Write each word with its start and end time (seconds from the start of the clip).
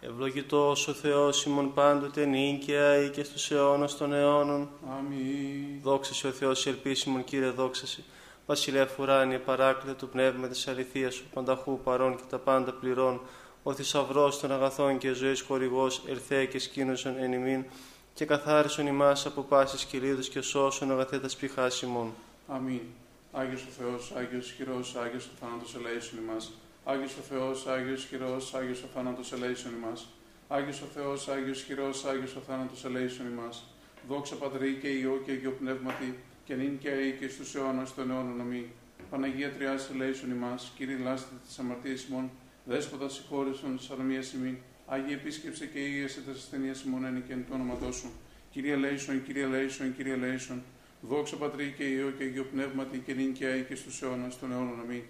Ευλογητός 0.00 0.88
ο 0.88 0.92
Θεός 0.92 1.44
ημών 1.44 1.74
πάντοτε 1.74 2.24
νίκαια 2.24 2.96
ή 2.96 3.10
και 3.10 3.24
στους 3.24 3.50
αιώνας 3.50 3.96
των 3.96 4.12
αιώνων. 4.12 4.68
Αμήν. 4.98 5.80
Δόξα 5.82 6.14
σε 6.14 6.26
ο 6.26 6.30
Θεός 6.30 6.66
η 6.66 6.68
ελπίσιμον 6.68 7.24
Κύριε 7.24 7.50
δόξα 7.50 7.86
σε. 7.86 8.02
Βασιλεύ 8.46 8.88
ουράνιε 9.00 9.38
παράκλητε 9.38 9.94
του 9.94 10.08
πνεύμα 10.08 10.48
της 10.48 10.68
αληθείας 10.68 11.14
σου 11.14 11.24
πανταχού 11.34 11.80
παρών 11.80 12.16
και 12.16 12.22
τα 12.30 12.38
πάντα 12.38 12.72
πληρών. 12.72 13.20
Ο 13.62 13.72
θησαυρός 13.74 14.40
των 14.40 14.52
αγαθών 14.52 14.98
και 14.98 15.12
ζωής 15.12 15.40
χορηγός 15.40 16.02
ερθέ 16.08 16.44
και 16.44 16.58
σκήνωσον 16.58 17.16
εν 17.18 17.32
ημίν 17.32 17.64
και 18.14 18.24
καθάρισον 18.24 18.86
ημάς 18.86 19.26
από 19.26 19.42
πάσης 19.42 19.84
κυλίδους 19.84 20.28
και 20.28 20.40
σώσον 20.40 20.90
αγαθέτας 20.90 21.36
πηχάς 21.36 21.82
ημών. 21.82 22.14
Αμήν. 22.48 22.80
Άγιος 23.32 23.62
ο 23.62 23.70
Θεός, 23.78 24.12
Άγιος 24.16 24.46
ισχυρός, 24.46 24.96
Άγιος 24.96 25.24
ο 25.24 25.30
θάνατος 25.40 25.74
ελέησον 25.74 26.18
ημάς. 26.18 26.52
Άγιος 26.88 27.16
ο 27.16 27.20
Θεός, 27.20 27.66
Άγιος 27.66 28.02
ισχυρός, 28.02 28.54
Άγιος 28.54 28.82
ο 28.82 28.86
θάνατος 28.94 29.32
ελέησον 29.32 29.72
ημάς. 29.74 30.08
Άγιος 30.48 30.82
ο 30.82 30.86
Θεός, 30.94 31.28
Άγιος 31.28 31.58
ισχυρός, 31.58 32.04
Άγιος 32.04 32.36
ο 32.36 32.40
θάνατος 32.40 32.84
ελέησον 32.84 33.26
ημάς. 33.26 33.64
Δόξα 34.08 34.34
Πατρί 34.36 34.78
και 34.80 34.88
Υιό 34.88 35.22
και 35.24 35.32
Υιό 35.32 35.50
Πνεύματι, 35.50 36.18
και 36.44 36.54
νυν 36.54 36.78
και 36.78 36.90
αεί 36.90 37.12
και 37.12 37.28
στους 37.28 37.54
αιώνας 37.54 37.94
των 37.94 38.10
αιώνων 38.10 38.40
αμή. 38.40 38.70
Παναγία 39.10 39.52
Τριάς 39.52 39.90
ελέησον 39.90 40.30
ημάς, 40.30 40.72
Κύριε 40.76 40.96
λάστε 40.96 41.34
της 41.46 41.58
αμαρτίας 41.58 42.04
ημών, 42.04 42.30
Δέσποτα 42.64 43.08
συγχώρησον 43.08 43.76
της 43.76 43.90
αρμίας 43.90 44.32
ημών, 44.32 44.58
Άγιε 44.86 45.14
επίσκεψε 45.14 45.66
και 45.66 45.78
ήγεσαι 45.78 46.20
της 46.20 46.36
ασθενείας 46.42 46.82
ημών 46.82 47.04
εν 47.04 47.24
και 47.26 47.32
εν 47.32 47.44
το 47.48 47.54
όνομα 47.54 47.92
σου. 47.92 48.10
Κύριε 48.50 48.76
Λέησον, 48.76 49.24
Κύριε 49.24 49.46
Λέησον, 49.46 49.96
Κύριε 49.96 50.16
Λέησον, 50.16 50.62
Δόξα 51.00 51.36
Πατρί 51.36 51.74
και 51.76 51.84
Υιό 51.84 52.10
και 52.18 52.24
Υιό 52.24 52.44
Πνεύματι 52.52 52.98
και 53.06 53.12
νυν 53.14 53.32
και 53.32 53.46
αεί 53.46 53.62
και 53.62 53.74
στους 53.74 54.02
αιώνας 54.02 54.38
των 54.38 54.52
αιώνων 54.52 54.80
αμή. 54.80 55.04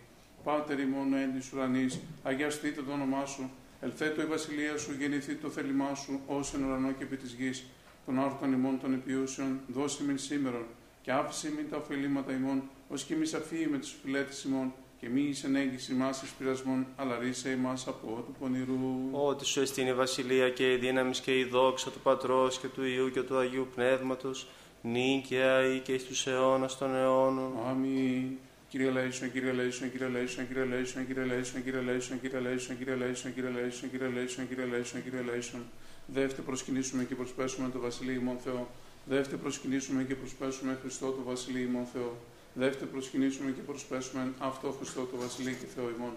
Πάτερ 0.46 0.78
ημών 0.80 1.14
εν 1.14 1.32
της 1.34 1.52
ουρανής, 1.52 2.00
αγιαστείτε 2.22 2.82
το 2.82 2.92
όνομά 2.92 3.24
σου, 3.26 3.50
ελθέτω 3.80 4.22
η 4.22 4.24
βασιλεία 4.24 4.78
σου, 4.78 4.94
γεννηθεί 4.98 5.34
το 5.34 5.48
θέλημά 5.48 5.94
σου, 5.94 6.20
ως 6.26 6.54
εν 6.54 6.64
ουρανό 6.64 6.92
και 6.92 7.02
επί 7.02 7.16
της 7.16 7.32
γης. 7.32 7.64
Των 8.06 8.20
άρτων 8.20 8.52
ημών 8.52 8.80
των 8.80 8.92
επιούσεων, 8.92 9.60
δώσε 9.66 10.04
μην 10.04 10.18
σήμερον, 10.18 10.66
και 11.02 11.12
άφησε 11.12 11.52
μην 11.56 11.70
τα 11.70 11.76
ωφελήματα 11.76 12.32
ημών, 12.32 12.62
ως 12.88 13.02
και 13.02 13.14
μη 13.14 13.26
σαφή 13.26 13.68
με 13.70 13.78
τις 13.78 13.94
φιλέτες 14.02 14.44
ημών, 14.44 14.72
και 15.00 15.08
μη 15.08 15.20
εις 15.20 15.44
ενέγγιση 15.44 15.92
μας 15.92 16.22
εις 16.22 16.30
πειρασμών, 16.30 16.86
αλλά 16.96 17.18
ρίσε 17.18 17.50
ημάς 17.50 17.86
από 17.86 18.06
του 18.06 18.34
πονηρού. 18.38 19.08
Ότι 19.12 19.44
σου 19.44 19.60
εστίν 19.60 19.86
η 19.86 19.94
βασιλεία 19.94 20.50
και 20.50 20.72
η 20.72 20.76
δύναμη 20.76 21.12
και 21.12 21.38
η 21.38 21.44
δόξα 21.44 21.90
του 21.90 22.00
Πατρός 22.02 22.58
και 22.58 22.66
του 22.66 22.84
Ιού 22.84 23.10
και 23.10 23.22
του 23.22 23.36
Αγίου 23.36 23.68
Πνεύματος, 23.74 24.48
νίκαια 24.82 25.74
ή 25.74 25.80
και 25.80 25.98
στους 25.98 26.26
αιώνας 26.26 26.78
των 26.78 26.94
αιώνων. 26.94 27.52
Αμήν. 27.68 28.38
Κύριε 28.68 28.90
Λέησον, 28.90 29.32
Κύριε 29.32 29.52
Λέησον, 29.52 29.90
Κύριε 29.90 30.08
Λέησον, 30.08 30.46
Κύριε 30.48 30.64
Λέησον, 30.64 31.06
Κύριε 31.06 31.24
Λέησον, 31.24 31.64
Κύριε 31.64 31.80
Λέησον, 31.80 32.18
Κύριε 32.18 32.40
Λέησον, 32.40 32.78
Κύριε 32.78 32.94
Λέησον, 32.96 33.32
Κύριε 33.34 33.48
Λέησον, 33.48 33.90
Κύριε 33.90 34.08
Λέησον, 34.08 34.48
Κύριε 34.48 34.64
Λέησον, 34.64 35.02
Κύριε 35.02 35.20
Λέησον. 35.20 35.62
Δεύτε 36.06 36.42
προσκυνήσουμε 36.42 37.04
και 37.04 37.14
προσπέσουμε 37.14 37.70
το 37.70 37.78
Βασιλείο 37.78 38.14
ημών 38.14 38.38
Θεό. 38.44 38.68
Δεύτε 39.04 39.36
προσκυνήσουμε 39.36 40.02
και 40.02 40.14
προσπέσουμε 40.14 40.78
Χριστό 40.80 41.06
το 41.06 41.22
Βασιλείο 41.24 41.62
ημών 41.62 41.86
Θεό. 41.92 42.16
Δεύτε 42.54 42.84
προσκυνήσουμε 42.84 43.50
και 43.50 43.60
προσπέσουμε 43.60 44.32
αυτό 44.38 44.70
Χριστό 44.70 45.00
το 45.00 45.16
Βασιλείο 45.16 45.52
και 45.60 45.66
Θεό 45.74 45.90
ημών. 45.96 46.12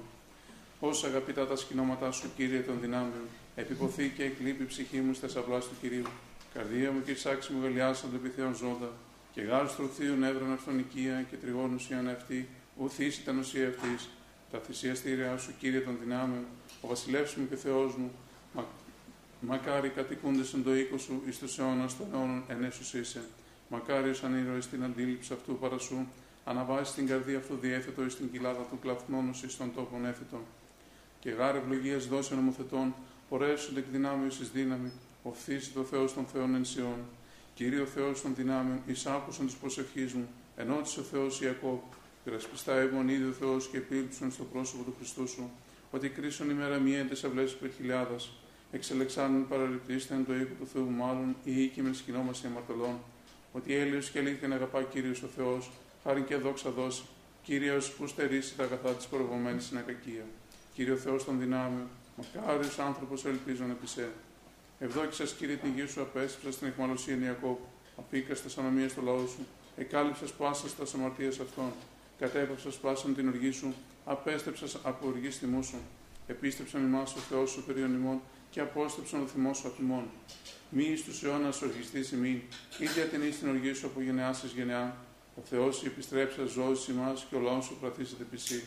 Όσα 0.79 1.07
αγαπητά 1.07 1.47
τα 1.47 1.55
σκηνώματά 1.55 2.11
σου, 2.11 2.29
Κύριε 2.35 2.59
των 2.59 2.77
δυνάμεων, 2.81 3.25
επιποθεί 3.55 4.13
και 4.15 4.23
εκλείπει 4.23 4.63
η 4.63 4.65
ψυχή 4.65 4.97
μου 4.97 5.13
στα 5.13 5.27
σαυλά 5.27 5.59
του 5.59 5.75
Κυρίου. 5.81 6.05
Καρδία 6.53 6.91
μου 6.91 7.01
και 7.05 7.15
σάξη 7.15 7.53
μου 7.53 7.63
γαλιάσαν 7.63 8.09
το 8.09 8.15
επιθέων 8.15 8.55
ζώντα, 8.55 8.91
και 9.39 9.45
γάρου 9.45 9.69
στρωθείων 9.69 10.23
έβραν 10.23 10.51
αυτονικία 10.51 11.25
και 11.29 11.35
τριγών 11.35 11.73
ουσίαν 11.73 12.07
αυτή, 12.07 12.47
ουθή 12.77 13.05
ήταν 13.05 13.37
ουσία 13.37 13.67
αυτή. 13.67 14.05
Τα 14.51 14.59
θυσιαστήριά 14.59 15.37
σου, 15.37 15.53
Κύριε 15.59 15.79
των 15.79 15.97
δυνάμεων, 16.03 16.45
ο 16.81 16.87
βασιλεύς 16.87 17.35
μου 17.35 17.47
και 17.49 17.55
Θεός 17.55 17.95
μου, 17.95 18.11
μα, 18.53 18.65
μακάρι 19.39 19.89
κατοικούνται 19.89 20.43
στον 20.43 20.63
το 20.63 20.75
οίκο 20.75 20.97
σου, 20.97 21.23
εις 21.27 21.39
τους 21.39 21.59
αιώνας 21.59 21.97
των 21.97 22.07
αιώνων 22.13 22.43
ενέσου 22.47 22.97
είσαι. 22.97 23.21
Μακάρι 23.69 24.11
αν 24.23 24.43
ήρωε 24.43 24.61
στην 24.61 24.83
αντίληψη 24.83 25.33
αυτού 25.33 25.57
παρασού, 25.57 26.05
αναβάζει 26.45 26.91
την 26.91 27.07
καρδία 27.07 27.37
αυτού 27.37 27.55
διέθετο 27.55 28.05
εις 28.05 28.15
την 28.15 28.31
κοιλάδα 28.31 28.61
του 28.69 28.79
κλαθμόνου 28.79 29.31
εις 29.45 29.57
των 29.57 29.73
τόπων 29.75 30.05
έφετων. 30.05 30.41
Και 31.19 31.29
γάρ 31.29 31.55
ευλογίας 31.55 32.07
δώσε 32.07 32.35
νομοθετών, 32.35 32.93
πορέσονται 33.29 33.79
εκ 33.79 33.85
δυνάμεως 33.91 34.39
εις 34.39 34.51
δύναμη, 34.51 34.91
οφθήσει 35.23 35.71
το 35.71 35.83
Θεός 35.83 36.13
των 36.13 36.25
Θεών 36.25 36.55
εν 36.55 36.65
Σιών. 36.65 36.99
Κύριο 37.59 37.85
Θεός 37.85 38.21
των 38.21 38.35
δυνάμεων, 38.35 38.81
εισάκουσαν 38.85 39.47
τη 39.47 39.53
προσευχή 39.61 40.11
μου, 40.13 40.27
ενώτησε 40.55 40.99
ο 40.99 41.03
Θεός 41.03 41.41
Ιακώβ, 41.41 41.79
Πειρασπιστά 42.23 42.79
έμον 42.79 43.09
είδε 43.09 43.27
ο 43.27 43.31
Θεός 43.31 43.67
και 43.67 43.77
επίληψαν 43.77 44.31
στο 44.31 44.43
πρόσωπο 44.43 44.83
του 44.83 44.93
Χριστού 44.97 45.27
σου, 45.27 45.51
ότι 45.91 46.09
κρίσον 46.09 46.49
ημέρα 46.49 46.77
μία 46.77 47.05
τε 47.05 47.27
αυλές 47.27 47.51
υπερχιλιάδα, 47.51 48.15
εξελεξάνουν 48.71 49.47
παραληπτήστε 49.47 50.23
το 50.27 50.35
οίκο 50.35 50.53
του 50.59 50.67
Θεού 50.73 50.89
μάλλον, 50.89 51.35
ή 51.43 51.63
οίκη 51.63 51.81
με 51.81 51.93
σκηνόμαστε 51.93 52.47
αμαρτωλών, 52.47 52.99
ότι 53.53 53.75
έλεος 53.75 54.09
και 54.09 54.19
αλήθεια 54.19 54.47
να 54.47 54.55
αγαπά 54.55 54.83
κύριος 54.83 55.23
ο 55.23 55.27
Θεός, 55.35 55.71
χάρη 56.03 56.21
και 56.21 56.35
δόξα 56.35 56.69
δώσει, 56.69 57.03
κύριος 57.43 57.91
που 57.91 58.07
στερήσει 58.07 58.55
τα 58.55 58.63
αγαθά 58.63 58.89
της 58.89 59.05
προηγουμένη 59.05 59.61
στην 59.61 59.77
ακακία. 59.77 60.25
Κύριο 60.73 60.95
Θεός 60.95 61.25
των 61.25 61.39
δυνάμεων, 61.39 61.87
μακάριος 62.17 62.79
άνθρωπος 62.79 63.25
ελπίζων 63.25 63.69
επί 63.69 63.87
σε. 63.87 64.09
Ευδόξα 64.79 65.23
κύριε 65.23 65.55
την 65.55 65.73
γη 65.75 65.85
σου, 65.87 66.01
απέστρεψα 66.01 66.51
στην 66.51 66.67
εχμαλωσία 66.67 67.15
Ιακώβ, 67.15 67.57
αφήκα 67.99 68.35
στα 68.35 68.61
ανομία 68.61 68.89
στο 68.89 69.01
λαό 69.01 69.27
σου, 69.27 69.47
εκάλυψα 69.77 70.25
πάσα 70.37 70.67
στα 70.67 70.83
αμαρτία 70.95 71.27
αυτών, 71.27 71.71
κατέπαυσα 72.19 72.69
πάσαν 72.81 73.15
την 73.15 73.27
οργή 73.27 73.51
σου, 73.51 73.73
απέστρεψα 74.05 74.79
από 74.83 75.07
οργή 75.07 75.27
τιμού 75.27 75.63
σου. 75.63 75.77
Επίστρεψαν 76.27 76.83
εμά 76.83 77.01
ο 77.01 77.19
Θεός 77.29 77.49
σου 77.49 77.63
περίον 77.63 77.93
ημών 77.93 78.21
και 78.49 78.59
απόστρεψαν 78.59 79.21
ο 79.21 79.25
θυμός 79.25 79.57
σου 79.57 79.67
από 79.67 79.77
ημών. 79.81 80.03
Μη 80.69 80.83
εις 80.83 81.03
τους 81.03 81.23
αιώνας 81.23 81.61
οργιστή 81.61 82.15
ημί, 82.15 82.43
ή 82.79 82.85
διατενεί 82.85 83.29
την 83.29 83.49
οργή 83.49 83.73
σου 83.73 83.85
από 83.85 84.01
γενεάς 84.01 84.37
σε 84.37 84.47
γενεά. 84.55 84.97
Ο 85.35 85.41
Θεός 85.49 85.85
επιστρέψα 85.85 86.45
ζώση 86.45 86.91
ημάς 86.91 87.25
και 87.29 87.35
ο 87.35 87.39
λαός 87.39 87.65
σου 87.65 87.77
κρατήσεται 87.81 88.23
πισί. 88.23 88.63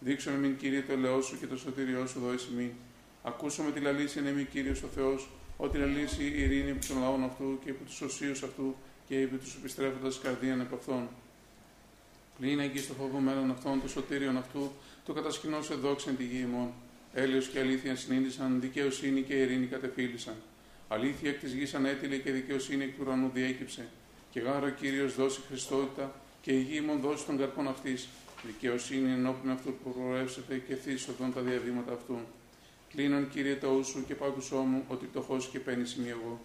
Δείξω 0.00 0.30
με 0.30 0.36
μην 0.36 0.56
κύριε 0.56 0.82
το 0.82 0.92
ελαιό 0.92 1.20
σου 1.20 1.38
και 1.38 1.46
το 1.46 1.56
σωτήριό 1.56 2.06
σου 2.06 2.20
δώσει 2.20 2.48
μη. 2.56 2.74
Ακούσαμε 3.22 3.70
τη 3.70 3.80
λαλήση 3.80 4.18
είναι 4.18 4.30
μη 4.30 4.44
κύριο 4.44 4.74
ο 4.84 4.88
Θεός, 4.94 5.28
ότι 5.56 5.78
λαλήσει 5.78 6.22
η 6.22 6.40
ειρήνη 6.42 6.70
επί 6.70 6.86
των 6.86 7.00
λαών 7.00 7.24
αυτού 7.24 7.58
και 7.64 7.70
επί 7.70 7.84
τους 7.84 8.00
οσίους 8.00 8.42
αυτού 8.42 8.74
και 9.08 9.20
επί 9.20 9.36
τους 9.36 9.54
επιστρέφοντας 9.54 10.18
καρδίαν 10.18 10.60
επ' 10.60 10.74
αυτών. 10.74 11.08
Πλήν 12.38 12.58
εκεί 12.58 12.78
στο 12.78 12.94
φοβωμένον 12.94 13.50
αυτών, 13.50 13.80
το 13.80 13.88
σωτήριον 13.88 14.36
αυτού, 14.36 14.70
το 15.04 15.12
κατασκηνώ 15.12 15.62
σε 15.62 15.74
δόξα 15.74 16.10
τη 16.10 16.24
γη 16.24 16.46
ημών. 16.48 16.72
Έλεος 17.14 17.48
και 17.48 17.58
αλήθεια 17.58 17.96
συνείδησαν, 17.96 18.60
δικαιοσύνη 18.60 19.22
και 19.22 19.34
ειρήνη 19.34 19.66
κατεφύλησαν. 19.66 20.34
Αλήθεια 20.88 21.30
εκ 21.30 21.40
της 21.40 21.52
γης 21.52 21.74
ανέτειλε 21.74 22.16
και 22.16 22.30
δικαιοσύνη 22.30 22.84
εκ 22.84 22.94
του 22.94 23.02
ουρανού 23.06 23.30
διέκυψε. 23.34 23.86
Και 24.30 24.40
γάρο 24.40 24.70
κύριος 24.70 25.14
δώσει 25.14 25.40
Χριστότητα 25.48 26.14
και 26.42 26.52
η 26.52 26.60
γη 26.60 26.76
ημών 26.76 27.00
δώσει 27.00 27.26
τον 27.26 27.38
καρπόν 27.38 27.68
αυτής. 27.68 28.08
Δικαιοσύνη 28.46 29.12
ενώπιν 29.12 29.50
αυτού 29.50 29.74
που 29.74 29.92
προεύσετε 29.92 30.62
και 30.68 30.74
θύσοδον 30.74 31.32
τα 31.32 31.40
διαδήματα 31.40 31.92
αυτού. 31.92 32.18
Κλείνον 32.96 33.28
κύριε 33.28 33.54
το 33.54 33.68
ούσου 33.68 34.04
και 34.06 34.14
πάκουσό 34.14 34.56
μου 34.56 34.84
ότι 34.88 35.06
πτωχό 35.06 35.36
και 35.50 35.58
παίρνει 35.58 35.86
σημείο 35.86 36.18
εγώ. 36.22 36.40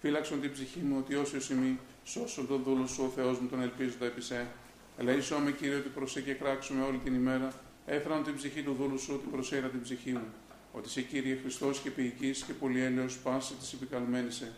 Φύλαξον 0.00 0.40
την 0.40 0.52
ψυχή 0.52 0.78
μου 0.78 0.96
ότι 0.98 1.14
όσοι 1.14 1.40
σημεί, 1.40 1.78
σώσον 2.04 2.46
τον 2.46 2.62
δούλο 2.62 2.86
σου 2.86 3.02
ο 3.04 3.08
Θεός 3.08 3.38
μου 3.38 3.48
τον 3.48 3.62
ελπίζοντα 3.62 4.06
επί 4.06 4.20
σε. 4.20 4.46
Ελέησό 4.98 5.38
με 5.38 5.50
κύριε 5.52 5.74
ότι 5.74 5.88
προσέ 5.88 6.20
και 6.20 6.32
κράξουμε 6.32 6.84
όλη 6.84 6.98
την 6.98 7.14
ημέρα. 7.14 7.52
Έφεραν 7.86 8.24
την 8.24 8.36
ψυχή 8.36 8.62
του 8.62 8.76
δούλου 8.78 8.98
σου 8.98 9.12
ότι 9.14 9.26
προσέρα 9.32 9.68
την 9.68 9.82
ψυχή 9.82 10.12
μου. 10.12 10.26
Ότι 10.72 10.88
σε 10.88 11.00
κύριε 11.02 11.38
Χριστός 11.42 11.78
και 11.78 11.90
ποιητής 11.90 12.42
και 12.42 12.52
πολυέλαιο 12.52 13.06
πάση 13.22 13.54
της 13.54 13.72
επικαλμένης 13.72 14.34
σε. 14.34 14.52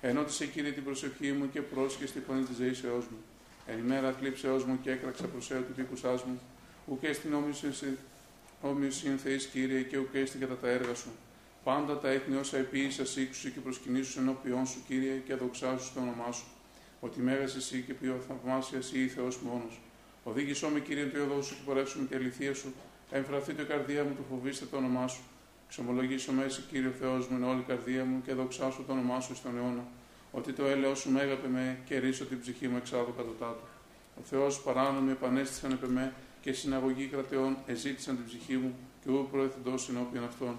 Ενώτησε 0.00 0.46
κύριε 0.46 0.70
την 0.70 0.84
προσευχή 0.84 1.32
μου 1.32 1.50
και 1.52 1.60
πρόσχε 1.60 2.06
στη 2.06 2.20
φωνή 2.20 2.42
της 2.42 2.56
δεήσεώ 2.56 2.96
μου. 2.96 3.18
Εν 3.66 3.78
ημέρα 3.78 4.12
θλίψεώς 4.12 4.64
μου 4.64 4.78
και 4.82 4.90
έκραξα 4.90 5.24
προσέω 5.24 5.60
του 5.60 5.72
πίκουσά 5.76 6.12
μου. 6.12 6.40
Ουκέ 6.86 7.12
στην 7.12 7.34
όμοιον 8.60 9.18
Θεή 9.18 9.36
κύριε 9.36 9.82
και 9.82 9.98
ουκέ 9.98 10.24
στην 10.26 10.40
κατά 10.40 10.56
τα 10.56 10.68
έργα 10.68 10.94
σου. 10.94 11.08
Πάντα 11.64 11.98
τα 11.98 12.08
έθνη 12.08 12.36
όσα 12.36 12.56
επίησα 12.56 13.06
σύξου 13.06 13.52
και 13.52 13.60
προσκυνήσου 13.60 14.20
ενώπιον 14.20 14.66
σου, 14.66 14.78
κύριε, 14.86 15.22
και 15.26 15.32
αδοξάσου 15.32 15.92
το 15.94 16.00
όνομά 16.00 16.32
σου. 16.32 16.44
Ότι 17.00 17.20
μέγας 17.20 17.54
εσύ 17.56 17.84
και 17.86 17.94
πιο 17.94 18.20
θαυμάσια 18.28 18.78
εσύ 18.78 18.98
ή 18.98 19.08
Θεός 19.08 19.38
μόνος. 19.38 19.80
Οδήγησό 20.24 20.68
με, 20.68 20.80
κύριε, 20.80 21.04
το 21.04 21.22
οδό 21.22 21.42
σου 21.42 21.54
και 21.54 21.60
πορεύσουμε 21.64 22.06
τη 22.06 22.14
αληθεία 22.14 22.54
σου. 22.54 22.74
Εμφραθεί 23.10 23.52
το 23.54 23.64
καρδία 23.64 24.04
μου, 24.04 24.14
του 24.14 24.24
φοβήστε 24.30 24.64
το 24.64 24.76
όνομά 24.76 25.08
σου. 25.08 25.20
Ξομολογήσω 25.68 26.32
με 26.32 26.44
εσύ, 26.44 26.62
κύριο 26.70 26.92
Θεός 27.00 27.28
μου, 27.28 27.36
εν 27.36 27.44
όλη 27.44 27.62
καρδία 27.62 28.04
μου 28.04 28.22
και 28.22 28.32
δοξάσου 28.32 28.84
το 28.84 28.92
όνομά 28.92 29.20
σου 29.20 29.34
στον 29.34 29.56
αιώνα. 29.56 29.84
Ότι 30.30 30.52
το 30.52 30.64
έλεο 30.64 30.94
σου 30.94 31.10
μέγαπε 31.10 31.48
με 31.48 31.78
και 31.84 31.98
ρίσω 31.98 32.24
την 32.24 32.40
ψυχή 32.40 32.68
μου 32.68 32.76
εξάδου 32.76 33.14
κατωτάτου. 33.16 33.66
Ο 34.18 34.20
Θεός 34.24 34.60
παράνομοι 34.60 35.10
επανέστησαν 35.10 35.70
επ' 35.70 35.88
με 35.88 36.12
και 36.48 36.54
συναγωγή 36.54 37.06
κρατεών 37.06 37.56
εζήτησαν 37.66 38.16
την 38.16 38.24
ψυχή 38.24 38.56
μου 38.56 38.74
και 39.04 39.10
ού 39.10 39.28
προεθεντό 39.30 39.74
ενώπιον 39.90 40.24
αυτών. 40.24 40.54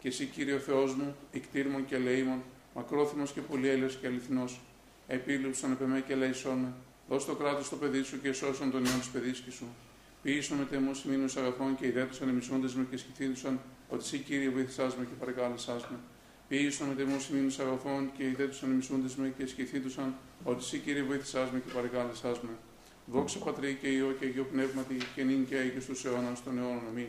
Και 0.00 0.08
εσύ, 0.08 0.24
κύριο 0.24 0.58
Θεός 0.58 0.94
μου, 0.94 1.16
εκτήρμων 1.32 1.86
και 1.86 1.94
ελεήμων, 1.94 2.42
μακρόθυμος 2.74 3.32
και 3.32 3.40
πολυέλαιο 3.40 3.88
και 3.88 4.06
αληθινός, 4.06 4.60
επίληψαν 5.06 5.72
επ' 5.72 5.88
με 5.88 6.00
και 6.06 6.12
ελεησόν 6.12 6.58
με, 6.58 6.72
δώσ' 7.08 7.24
το 7.24 7.34
κράτος 7.34 7.66
στο 7.66 7.76
παιδί 7.76 8.02
σου 8.02 8.20
και 8.20 8.32
σώσον 8.32 8.70
τον 8.70 8.84
ιόν 8.84 8.98
της 8.98 9.08
παιδίσκη 9.08 9.50
σου. 9.50 9.66
Ποιήσου 10.22 10.54
με 10.54 10.64
τεμούς 10.64 11.04
μήνου 11.04 11.28
αγαθών 11.36 11.76
και 11.76 11.86
ιδέτουσαν 11.86 12.28
εμισώντε 12.28 12.68
με 12.74 12.86
και 12.90 12.96
σκηθήντουσαν, 12.96 13.60
ότι 13.88 14.02
εσύ, 14.02 14.18
κύριε, 14.18 14.50
βοήθησά 14.50 14.84
με 14.84 15.04
και 15.04 15.14
παρεκάλεσά 15.18 15.74
με. 15.74 15.98
Ποιήσον 16.48 16.88
με 16.88 16.94
τεμούς 16.94 17.28
ημίνους 17.28 17.58
αγαθών 17.58 18.10
και 18.16 18.24
ιδέτουσαν 18.24 18.70
ημισούντε 18.70 19.08
με 19.16 19.34
και 19.38 19.46
σκεφτήτουσαν 19.46 20.14
ότι 20.44 20.58
εσύ 20.58 20.78
κύριε 20.78 21.02
βοήθησά 21.02 21.48
με 21.52 21.62
και 21.66 21.72
παρεκάλεσά 21.74 22.28
με. 22.28 22.50
Δόξα 23.12 23.38
πατρί 23.38 23.78
και 23.80 23.88
ιό 23.88 24.12
και 24.20 24.26
αγιο 24.26 24.44
πνεύματι 24.52 24.96
και 25.14 25.22
νυν 25.22 25.46
και 25.46 25.56
και 25.74 25.80
στου 25.80 26.08
αιώνας 26.08 26.42
των 26.44 26.58
αιώνων 26.58 26.82
αμήν. 26.90 27.06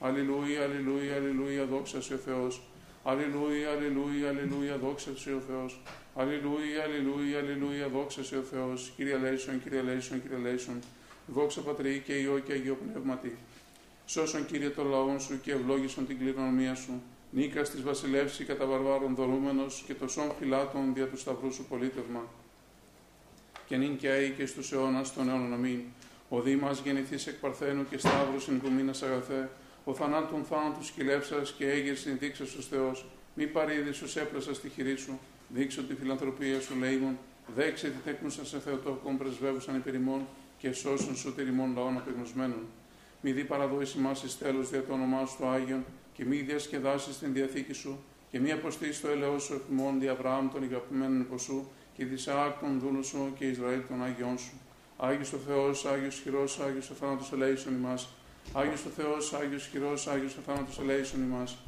Αλληλούια, 0.00 0.62
αλληλούια, 0.62 1.14
αλληλούια, 1.14 1.64
δόξα 1.64 2.02
σε 2.02 2.14
ο 2.14 2.16
Θεός. 2.16 2.62
Αλληλούια, 3.02 3.70
αλληλούια, 3.70 4.28
αλληλούια, 4.28 4.76
δόξα 4.78 5.16
σε 5.16 5.32
ο 5.32 5.40
Θεός. 5.48 5.80
Αλληλούια, 6.14 6.82
αλληλούια, 6.82 7.38
αλληλούια, 7.38 7.88
δόξα 7.88 8.24
σε 8.24 8.36
ο 8.36 8.42
Θεός. 8.42 8.92
Κύριε 8.96 9.16
Λέισον, 9.16 9.62
κύριε 9.62 9.80
Λέισον, 9.82 10.22
κύριε 10.22 10.36
Λέισον. 10.36 10.78
Δόξα 11.26 11.60
πατρί 11.60 12.02
και 12.06 12.12
ιό 12.12 12.38
και 12.38 12.52
αγιο 12.52 12.78
πνεύματι. 12.84 13.36
Σώσον 14.06 14.46
κύριε 14.46 14.70
το 14.70 14.84
λαό 14.84 15.18
σου 15.18 15.40
και 15.40 15.52
ευλόγησον 15.52 16.06
την 16.06 16.18
κληρονομία 16.18 16.74
σου. 16.74 17.02
Νίκας 17.30 17.70
της 17.70 17.82
βασιλεύσης 17.82 18.46
κατά 18.46 18.66
βαρβάρων 18.66 19.14
δωρούμενο 19.14 19.66
και 19.86 19.94
το 19.94 20.08
σών 20.08 20.32
φυλάτων 20.38 20.94
δια 20.94 21.06
του 21.06 21.18
σταυρού 21.18 21.52
σου 21.52 21.64
πολίτευμα. 21.68 22.22
Και 23.66 23.76
νυν 23.76 23.96
και 23.96 24.08
αεί 24.08 24.30
και 24.30 24.46
στους 24.46 24.72
αιώνας 24.72 25.14
των 25.14 25.28
αιώνων 25.28 25.52
αμήν. 25.52 25.80
Ο 26.28 26.40
Δήμας 26.40 26.80
γεννηθή 26.80 27.28
εκ 27.30 27.34
Παρθένου 27.34 27.86
και 27.90 27.98
Σταύρου 27.98 28.40
εν 28.48 28.90
αγαθέ. 29.04 29.50
Ο 29.84 29.94
θανάτων 29.94 30.44
θάνατου 30.44 30.84
σκυλεύσα 30.84 31.42
και 31.58 31.70
έγερσιν 31.70 32.18
δείξε 32.18 32.42
ω 32.42 32.46
Θεός. 32.70 33.06
Μη 33.34 33.46
παρήδη 33.46 33.92
σου 33.92 34.18
έπλασα 34.18 34.54
στη 34.54 34.68
χειρή 34.68 34.96
σου. 34.96 35.18
Δείξω 35.48 35.82
τη 35.82 35.94
φιλανθρωπία 35.94 36.60
σου 36.60 36.74
λέγον. 36.78 37.18
Δέξε 37.54 37.88
τη 37.88 37.98
τέκνουσα 38.04 38.44
σε 38.44 38.58
Θεοτόκον 38.58 39.18
πρεσβεύουσαν 39.18 39.76
υπερημών 39.76 40.26
και 40.58 40.72
σώσουν 40.72 41.16
σου 41.16 41.34
τηρημών 41.34 41.72
λαών 41.74 41.96
απεγνωσμένων. 41.96 42.66
Μη 43.20 43.32
δει 43.32 43.44
παραδόηση 43.44 43.98
μας 43.98 44.22
εις 44.22 44.38
τέλος 44.38 44.70
δια 44.70 44.82
το 44.84 44.92
όνομά 44.92 45.26
σου 45.26 45.36
το 45.38 45.48
Άγιον 45.48 45.84
και 46.12 46.24
μη 46.24 46.36
διασκεδάσεις 46.36 47.18
την 47.18 47.32
διαθήκη 47.32 47.72
σου 47.72 47.98
και 48.30 48.40
μη 48.40 48.52
αποστήσει 48.52 49.02
το 49.02 49.08
έλεό 49.08 49.38
σου 49.38 49.54
εφημών 49.54 50.00
δι' 50.00 50.08
Αβραάμ 50.08 50.48
των 50.52 50.62
αγαπημένων 50.62 51.20
υποσού 51.20 51.66
και 51.96 52.04
δι' 52.04 52.16
Σαάκ 52.16 52.60
των 52.60 52.80
δούλων 52.80 53.04
σου 53.04 53.32
και 53.38 53.44
Ισραήλ 53.44 53.80
των 53.88 54.02
Άγιών 54.02 54.38
σου. 54.38 54.52
Άγιος 54.96 55.32
ο 55.32 55.36
Θεός, 55.36 55.84
Άγιος 55.84 56.20
χειρός, 56.22 56.60
Άγιος 56.60 56.90
ο 56.90 56.94
θάνατος 56.94 57.32
ελέησον 57.32 57.74
ημάς. 57.74 58.08
Άγιος 58.52 58.84
ο 58.84 58.88
Θεός, 58.88 59.32
Άγιος 59.32 59.66
χειρός, 59.66 60.06
Άγιος 60.06 60.36
ο 60.36 60.40
θάνατος 60.46 60.78
ελέησον 60.80 61.22
ημάς. 61.22 61.58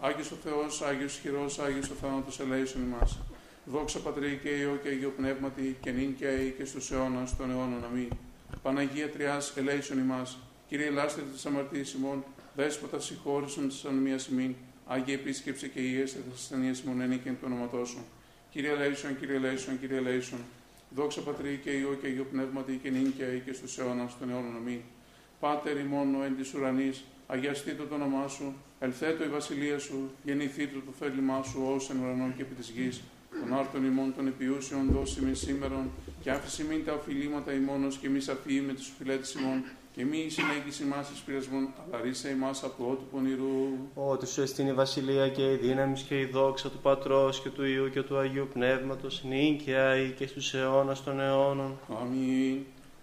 Άγιος 0.00 0.30
ο 0.30 0.34
Θεός, 0.44 0.82
Άγιος 0.82 1.18
χειρός, 1.22 1.58
Άγιος 1.58 1.90
ο 1.90 1.94
θάνατος 1.94 2.40
ελέησον 2.40 2.82
ημάς. 2.82 3.18
Δόξα 3.64 3.98
Πατρί 3.98 4.40
και 4.42 4.48
Υιό 4.48 4.78
και 4.82 4.88
Αγίο 4.88 5.12
Πνεύματι 5.16 5.76
και 5.80 5.90
νυν 5.90 6.16
και 6.16 6.26
αεί 6.26 6.50
και 6.58 6.64
στους 6.64 6.90
αιώνας 6.90 7.36
των 7.36 7.50
αιώνων. 7.50 7.84
Αμήν. 7.84 8.08
Παναγία 8.62 9.10
Τριάς 9.10 9.56
ελέησον 9.56 9.98
ημάς. 9.98 10.38
Κύριε 10.68 10.90
Λάστε 10.90 11.22
της 11.32 11.46
αμαρτίας 11.46 11.92
ημών, 11.92 12.24
Δέσποτα 12.54 13.00
συγχώρησον 13.00 13.68
της 13.68 13.84
ανομίας 13.84 14.26
ημίν, 14.26 14.54
Άγιε 14.86 15.14
επίσκεψε 15.14 15.68
και 15.68 15.80
ίεστε 15.80 16.18
τη 16.18 16.30
ασθενεία 16.34 16.74
ημών 16.84 17.00
ενίκεν 17.00 17.32
του 17.32 17.44
ονοματό 17.44 17.84
σου. 17.84 18.04
Κύριε 18.50 18.74
Λέισον, 18.74 19.18
Κύριε 19.18 19.38
Λέισον, 19.38 19.80
Κύριε 19.80 20.00
Λέισον, 20.00 20.38
δόξα 20.90 21.20
πατρί 21.20 21.60
και 21.62 21.70
ιό 21.70 21.96
και 22.00 22.06
αγιο 22.06 22.24
πνεύματι 22.24 22.80
και 22.82 22.90
νυν 22.90 23.12
και 23.16 23.24
αή 23.24 23.40
και 23.40 23.52
στους 23.52 23.78
αιώνας 23.78 24.18
των 24.18 24.30
αιώνων 24.30 24.56
αμήν. 24.56 24.80
Πάτερ 25.40 25.76
ημών 25.76 26.14
ο 26.14 26.24
εν 26.24 26.36
τη 26.36 26.56
ουρανής, 26.56 27.04
αγιαστεί 27.26 27.72
το, 27.72 27.86
όνομά 27.92 28.28
σου, 28.28 28.54
ελθέτω 28.78 29.24
η 29.24 29.28
βασιλεία 29.28 29.78
σου, 29.78 30.10
γεννηθεί 30.24 30.66
το 30.66 30.80
το 30.80 30.92
θέλημά 30.98 31.42
σου 31.42 31.62
ως 31.74 31.90
εν 31.90 31.96
ουρανό 32.02 32.32
και 32.36 32.42
επί 32.42 32.54
της 32.54 32.68
γης. 32.68 33.02
Των 33.40 33.58
άρτων 33.58 33.84
ημών 33.84 34.14
των 34.16 34.26
επιούσεων 34.26 34.90
δώσει 34.92 35.20
με 35.20 35.34
σήμερον, 35.34 35.90
και 36.22 36.30
άφηση 36.30 36.64
μην 36.64 36.84
τα 36.84 36.92
οφειλήματα 36.92 37.52
ημών 37.52 37.98
και 38.00 38.08
μη 38.08 38.20
σαφή 38.20 38.60
με 38.60 38.72
τους 38.72 38.92
φιλέτες 38.98 39.34
ημών, 39.34 39.64
και 39.96 40.04
μη 40.04 40.26
συνέγγιση 40.28 40.84
μας 40.84 41.10
εις 41.10 41.20
πειρασμόν, 41.20 41.68
αλλά 41.82 42.02
ρίσε 42.02 42.28
ημάς 42.28 42.62
από 42.62 42.96
του 42.98 43.06
πονηρού. 43.10 43.68
Ότι 43.94 44.26
σου 44.26 44.42
εστίν 44.42 44.66
η 44.66 44.72
βασιλεία 44.72 45.28
και 45.28 45.52
η 45.52 45.56
δύναμη 45.56 46.00
και 46.00 46.20
η 46.20 46.24
δόξα 46.24 46.70
του 46.70 46.78
Πατρός 46.78 47.40
και 47.40 47.48
του 47.48 47.64
Υιού 47.64 47.90
και 47.90 48.02
του 48.02 48.16
Αγίου 48.16 48.48
Πνεύματος, 48.52 49.24
νυν 49.24 49.58
και 49.58 49.76
αή 49.76 50.10
και 50.10 50.26
στους 50.26 50.54
αιώνας 50.54 51.04
των 51.04 51.20
αιώνων. 51.20 51.78
Αμήν. 52.00 52.58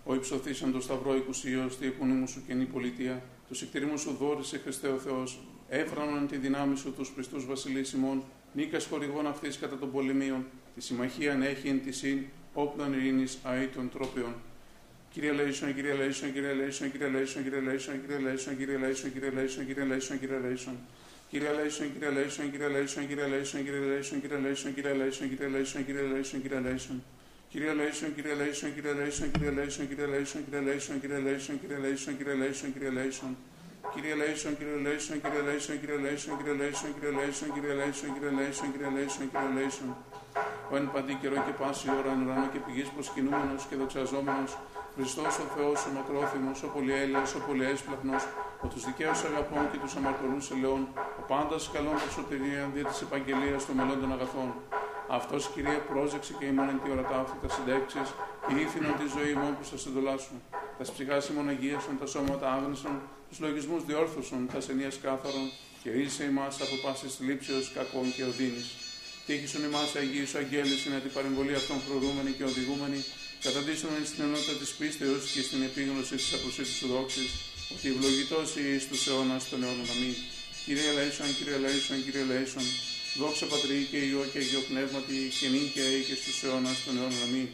Ο 0.05 0.13
υψωθήσαν 0.13 0.71
το 0.71 0.81
σταυρό 0.81 1.15
οικουσίως, 1.15 1.77
τη 1.77 1.85
επωνύμου 1.87 2.27
σου 2.27 2.43
καινή 2.47 2.65
πολιτεία, 2.65 3.23
τους 3.47 3.61
εκτηρήμου 3.61 3.97
σου 3.97 4.17
δόρισε 4.19 4.57
Χριστέ 4.57 4.87
ο 4.87 4.97
Θεός, 4.97 5.39
εύφρανον 5.69 6.17
εν 6.17 6.27
τη 6.27 6.37
δυνάμει 6.37 6.77
σου 6.77 6.93
τους 6.93 7.11
πιστούς 7.11 7.45
βασιλείς 7.45 7.93
ημών, 7.93 8.23
νίκας 8.53 8.85
χορηγών 8.85 9.27
αυτοίς 9.27 9.57
κατά 9.57 9.77
των 9.77 9.91
πολεμίων, 9.91 10.45
την 10.75 10.81
συμμαχίαν 10.81 11.37
έχοιεν 11.43 11.81
την 11.83 11.91
σην, 11.91 12.25
όπλον 12.53 12.93
ειρήνης 12.93 13.37
αήττητον 13.43 13.89
τρόπαιον. 13.89 14.33
Κύριε 15.13 15.31
ελέησον, 15.31 15.75
Κύριε 15.75 15.93
Λέισον, 15.93 16.33
Κύριε 16.33 16.53
Λέισον, 16.53 16.91
Κύριε 16.91 17.07
Λέισον, 17.07 17.43
Κύριε 17.43 17.59
Λέισον, 17.59 18.01
Κύριε 18.01 18.17
Λέισον, 18.17 18.57
Κύριε 18.57 18.77
Λέισον, 18.77 19.13
Κύριε 19.13 19.29
Λέισον, 19.29 19.65
Κύριε 19.65 19.83
Λέισον, 19.83 20.19
Κύριε 20.19 20.39
Λέισον. 20.39 20.77
Κύριε 21.29 21.51
Λέισον, 21.51 21.93
Κύριε 21.93 22.09
Λέισον, 22.09 22.51
Κύριε 22.51 22.67
Λέισον, 22.67 23.07
Κύριε 23.07 23.27
Λέισον, 23.27 23.63
Κύριε 23.63 23.77
Λέισον, 23.77 24.21
Κύριε 24.21 24.37
Λέισον, 24.37 24.73
Κύριε 24.73 24.93
Λέισον, 24.95 25.25
Κύριε 25.25 25.47
Λέισον, 25.47 25.85
Κύριε 25.85 26.03
Λέισον, 26.03 26.41
Κύριε 26.41 26.59
Λέισον. 26.59 27.03
Κύριε 27.51 27.73
Λέισον, 27.73 28.15
Κύριε 28.15 28.33
Λέισον, 28.33 28.73
Κύριε 28.73 28.93
Λέισον, 28.93 29.31
Κύριε 29.31 29.51
Λέισον, 29.51 29.87
Κύριε 29.87 30.07
Λέισον, 30.07 30.43
Κύριε 30.49 30.59
Λέισον, 30.59 30.99
Κύριε 30.99 31.19
Λέισον, 31.19 31.59
Κύριε 31.59 31.77
Λέισον, 31.77 32.17
Κύριε 32.17 32.35
Λέισον, 32.35 32.73
Κύριε 32.73 32.89
Λέισον. 32.89 33.37
Κύριε 33.93 34.15
ελέησον, 34.15 34.57
Κύριε 34.57 34.77
Λέισον, 34.85 35.21
Κύριε 35.21 35.41
Λέισον, 35.41 35.79
Κύριε 35.79 35.97
Λέισον, 35.97 36.37
Κύριε 36.37 36.53
Λέισον, 36.59 36.93
Κύριε 36.93 37.11
Λέισον, 37.11 37.49
Κύριε 37.53 37.73
Λέισον, 37.79 38.09
Κύριε 38.13 38.31
Λέισον, 38.37 38.71
Κύριε 38.73 38.89
Λέισον, 38.95 39.31
Κύριε 39.31 39.51
Λέισον. 39.57 39.95
Ο 40.71 40.75
εν 40.75 40.91
παντί 40.93 41.13
καιρό 41.21 41.37
και 41.45 41.53
πάση 41.61 41.85
ώρα 41.99 42.11
εν 42.15 42.21
ουρανό 42.23 42.47
και 42.53 42.59
επί 42.65 42.77
γης 42.77 42.89
προσκυνούμενος 42.95 43.61
και 43.69 43.75
δοξαζόμενος, 43.81 44.51
Χριστός 44.95 45.33
ο 45.43 45.45
Θεός 45.55 45.77
ο 45.87 45.89
μακρόθυμος, 45.97 46.57
ο 46.63 46.67
πολυέλεος, 46.75 47.29
ο 47.37 47.39
πολυέσπλαχνος, 47.47 48.23
ο 48.63 48.67
τους 48.71 48.83
δικαίους 48.87 49.19
αγαπών 49.29 49.63
και 49.71 49.77
τους 49.83 49.93
αμαρτωλούς 49.99 50.45
ελεών, 50.53 50.81
ο 51.21 51.23
πάντας 51.31 51.63
καλών 51.73 51.95
προς 52.03 52.23
σωτηρίαν 52.23 52.63
δια 52.73 52.85
της 52.89 52.99
επαγγελίας 53.05 53.61
των 53.65 53.75
μελλόντων 53.77 54.11
αγαθών. 54.15 54.49
Αυτός, 55.17 55.41
Κυρία, 55.53 55.79
πρόσεξε 55.91 56.33
και 56.39 56.45
ημών 56.51 56.69
εν 56.73 56.79
τη 56.83 56.87
ώρα 56.93 57.03
τα 57.41 57.49
συντέξεις 57.55 58.09
και 58.45 58.53
ίθυνον 58.63 58.93
την 59.01 59.07
ζωήν 59.15 59.29
ημών 59.37 59.53
προς 59.57 59.65
τας 59.71 59.81
εντολάς 59.89 60.20
σου. 60.20 60.37
Τα 60.77 60.83
ψυχάς 60.93 61.23
ημών 61.29 61.47
αγίασον, 61.53 61.95
τα 62.01 62.07
σώματα 62.13 62.45
άγνησον, 62.57 62.95
τους 63.29 63.39
λογισμούς 63.45 63.81
διόρθωσον, 63.89 64.41
τα 64.51 64.57
ασθενείας 64.57 64.95
κάθαρον 65.03 65.47
και 65.81 65.89
ρίσε 65.95 66.23
ημάς 66.31 66.55
από 66.65 66.75
πάσης 66.83 67.13
λήψεως 67.27 67.65
κακών 67.75 68.05
και 68.15 68.23
οδύνης. 68.29 68.67
Τύχησον 69.25 69.63
ημάς 69.69 69.95
Αγίους 69.95 70.33
Αγγέλης, 70.35 70.85
είναι 70.85 70.99
την 71.05 71.11
παρεμβολή 71.15 71.53
αυτών 71.61 71.77
προδούμενη 71.87 72.31
και 72.37 72.43
οδηγούμενη, 72.51 72.99
καταντήσουμε 73.45 73.97
στην 74.09 74.21
ενότητα 74.27 74.55
της 74.61 74.71
πίστεως 74.79 75.21
και 75.33 75.41
στην 75.47 75.59
επίγνωση 75.69 76.15
της 76.21 76.31
αποσύτης 76.37 76.77
του 76.79 76.87
δόξης, 76.93 77.29
ότι 77.73 77.85
ευλογητός 77.93 78.47
εις 78.59 78.83
τους 78.89 79.01
αιώνας 79.07 79.41
των 79.49 79.59
αιώνων 79.63 79.87
αμήν. 79.93 80.15
Κύριε 80.65 80.91
Λέισον, 80.97 81.29
Κύριε 81.37 81.57
Λέισον, 81.63 81.97
Κύριε 82.05 82.25
Λέισον, 82.31 82.65
δόξα 83.19 83.45
Πατρί 83.51 83.79
και 83.91 83.99
Υιό 84.07 84.23
και 84.31 84.39
Υιό 84.47 84.61
Πνεύματι 84.69 85.19
και 85.37 85.47
νύν 85.53 85.67
και 85.73 85.81
αεί 85.87 86.01
και 86.07 86.15
στους 86.21 86.37
αιώνας 86.43 86.77
των 86.85 86.93
αιώνων 86.97 87.21
αμήν. 87.27 87.47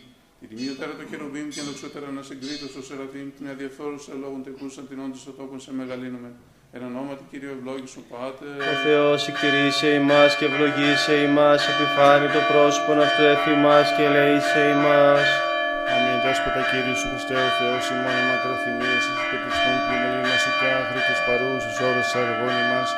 Η 0.44 0.46
τιμιωτέρα 0.50 0.94
το 1.00 1.06
χερουβίμ 1.10 1.48
και 1.54 1.60
ενδοξότερα 1.64 2.08
να 2.18 2.22
συγκρίτω 2.30 2.66
στο 2.74 2.82
Σεραφείμ, 2.88 3.28
την 3.38 3.46
αδιαφόρουσα 3.52 4.14
λόγων 4.24 4.40
τεκούσαν 4.46 4.84
την 4.90 4.98
όντως 5.06 5.22
στο 5.26 5.32
τόπον 5.40 5.60
σε 5.66 5.72
μεγαλύνομαι. 5.80 6.32
Εν 6.76 6.82
ονόματι 6.90 7.24
Κύριο 7.32 7.52
ευλόγησον 7.56 8.04
Πάτερ. 8.12 8.56
Ο 8.74 8.76
Θεός 8.86 9.20
εκτηρήσε 9.30 9.88
ημάς 10.00 10.32
και 10.38 10.46
ευλογήσε 10.50 11.14
ημάς, 11.28 11.62
επιφάνει 11.72 12.28
το 12.36 12.42
πρόσωπο 12.52 12.92
αυτού 13.08 13.24
εφημάς 13.36 13.88
και 13.96 14.04
ελεήσε 14.10 14.62
ημάς. 14.76 15.49
Αμήν 15.96 16.18
δέσποτα 16.24 16.62
Κύριε 16.70 16.96
σου 17.00 17.08
Χριστέ 17.12 17.36
ο 17.48 17.50
Θεός 17.58 17.84
ημών 17.94 18.16
η 18.22 18.24
μακροθυμίες 18.30 19.04
εις 19.10 19.22
πετυχών 19.30 19.78
πλημελή 19.86 20.22
μας 20.30 20.44
και 20.60 20.68
άχρη 20.80 21.02
τους 21.08 21.22
παρούσους 21.28 21.76
όρους 21.88 22.08
της 22.08 22.16
αργών 22.22 22.58
μας, 22.72 22.90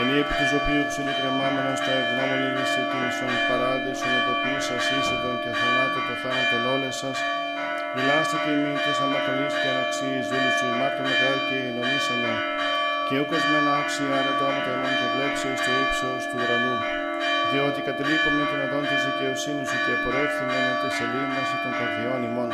εν 0.00 0.08
επί 0.20 0.32
τους 0.38 0.52
οποίου 0.58 0.82
ψηλικρεμάμενος 0.90 1.78
τα 1.84 1.92
ευγνώμων 2.00 2.42
εις 2.60 2.72
εκείνησον 2.82 3.32
παράδεισον 3.48 4.12
ο 4.18 4.20
τοπίους 4.26 4.64
σας 4.68 4.84
είσεδον 4.96 5.36
και 5.42 5.50
θανάτω 5.58 5.98
το 6.06 6.14
θάνατον 6.22 6.62
όλες 6.74 6.96
σας, 7.02 7.18
Μιλάστε 7.94 8.36
και 8.42 8.50
ημί 8.56 8.74
και 8.84 8.92
σαν 8.98 9.08
μακαλής 9.14 9.54
και 9.60 9.68
αναξίης 9.72 10.24
δούλου 10.30 10.52
σου 10.56 10.66
ημάτων 10.72 11.04
μεγάλη 11.10 11.42
και 11.48 11.56
ενομήσαμε, 11.70 12.32
και 13.06 13.14
ούκας 13.22 13.44
με 13.50 13.56
ένα 13.62 13.72
άξια 13.80 14.06
άρα 14.18 14.32
το 14.38 14.44
άμα 14.48 14.62
ημών 14.76 14.94
και 14.98 15.06
βλέψε 15.12 15.48
στο 15.60 15.70
ύψος 15.82 16.22
του 16.28 16.36
ουρανού 16.40 16.76
διότι 17.52 17.80
κατελείπουμε 17.88 18.42
την 18.50 18.60
οδόν 18.66 18.84
της 18.90 19.00
δικαιοσύνης 19.08 19.66
σου 19.70 19.78
και 19.86 19.94
πορεύθυμε 20.04 20.56
με 20.68 20.74
τη 20.80 20.88
σελήμαση 20.98 21.56
των 21.62 21.72
καρδιών 21.78 22.20
ημών. 22.28 22.50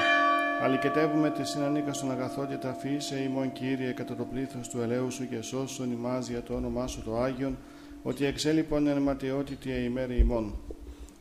Αλικετεύουμε 0.64 1.28
τη 1.30 1.44
συνανίκα 1.50 1.92
στον 1.92 2.10
αγαθότητα 2.10 2.70
φύσε 2.80 3.16
ημών 3.28 3.52
Κύριε 3.52 3.92
κατά 3.92 4.14
το 4.16 4.24
πλήθος 4.32 4.68
του 4.68 4.80
ελαίου 4.84 5.10
σου 5.10 5.28
και 5.28 5.40
σώσον 5.42 5.90
ημάς 5.92 6.28
για 6.28 6.42
το 6.42 6.54
όνομά 6.54 6.86
σου 6.86 7.02
το 7.06 7.12
Άγιον, 7.26 7.56
ότι 8.02 8.24
εξέλιπον 8.24 8.86
εν 8.86 8.98
ματαιότητη 8.98 9.70
ημέρη 9.70 10.16
ημών. 10.18 10.54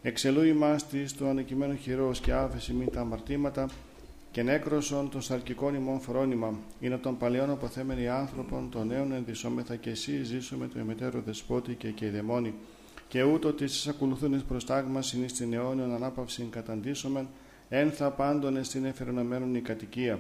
Εξελού 0.02 0.44
ημάς 0.44 0.88
της 0.88 1.18
το 1.18 1.28
ανεκειμένο 1.28 1.74
χειρός 1.74 2.20
και 2.20 2.34
άφεση 2.34 2.74
μην 2.74 2.92
τα 2.92 3.00
αμαρτήματα, 3.00 3.70
και 4.32 4.44
νέκροσον 4.44 5.10
των 5.10 5.22
σαρκικών 5.22 5.76
ημών 5.76 6.00
φρόνημα, 6.00 6.54
είναι 6.80 6.98
των 6.98 7.18
παλαιών 7.18 7.50
αποθέμενοι 7.50 8.08
άνθρωπων, 8.08 8.70
των 8.70 8.88
νέων 8.88 9.12
ενδυσόμεθα 9.12 9.76
και 9.76 9.90
εσύ 9.90 10.24
ζήσουμε 10.24 10.68
το 10.68 10.80
εμετέρο 10.80 11.22
δεσπότη 11.26 11.74
και 11.74 11.88
και 11.88 12.06
οι 12.06 12.10
δαιμόνοι 12.10 12.54
και 13.14 13.24
ούτω 13.24 13.54
τη 13.54 13.66
ακολουθούν 13.90 14.34
εις 14.34 14.44
προστάγμας 14.44 15.14
εις 15.14 15.34
την 15.34 15.54
αιώνιον 15.54 15.94
ανάπαυση 15.94 16.48
καταντήσομεν, 16.52 17.28
εν 17.70 17.92
θα 17.92 18.12
πάντων 18.12 18.64
στην 18.64 18.86
εφερνωμένον 18.86 19.56
η 19.56 19.62
κατοικία. 19.62 20.20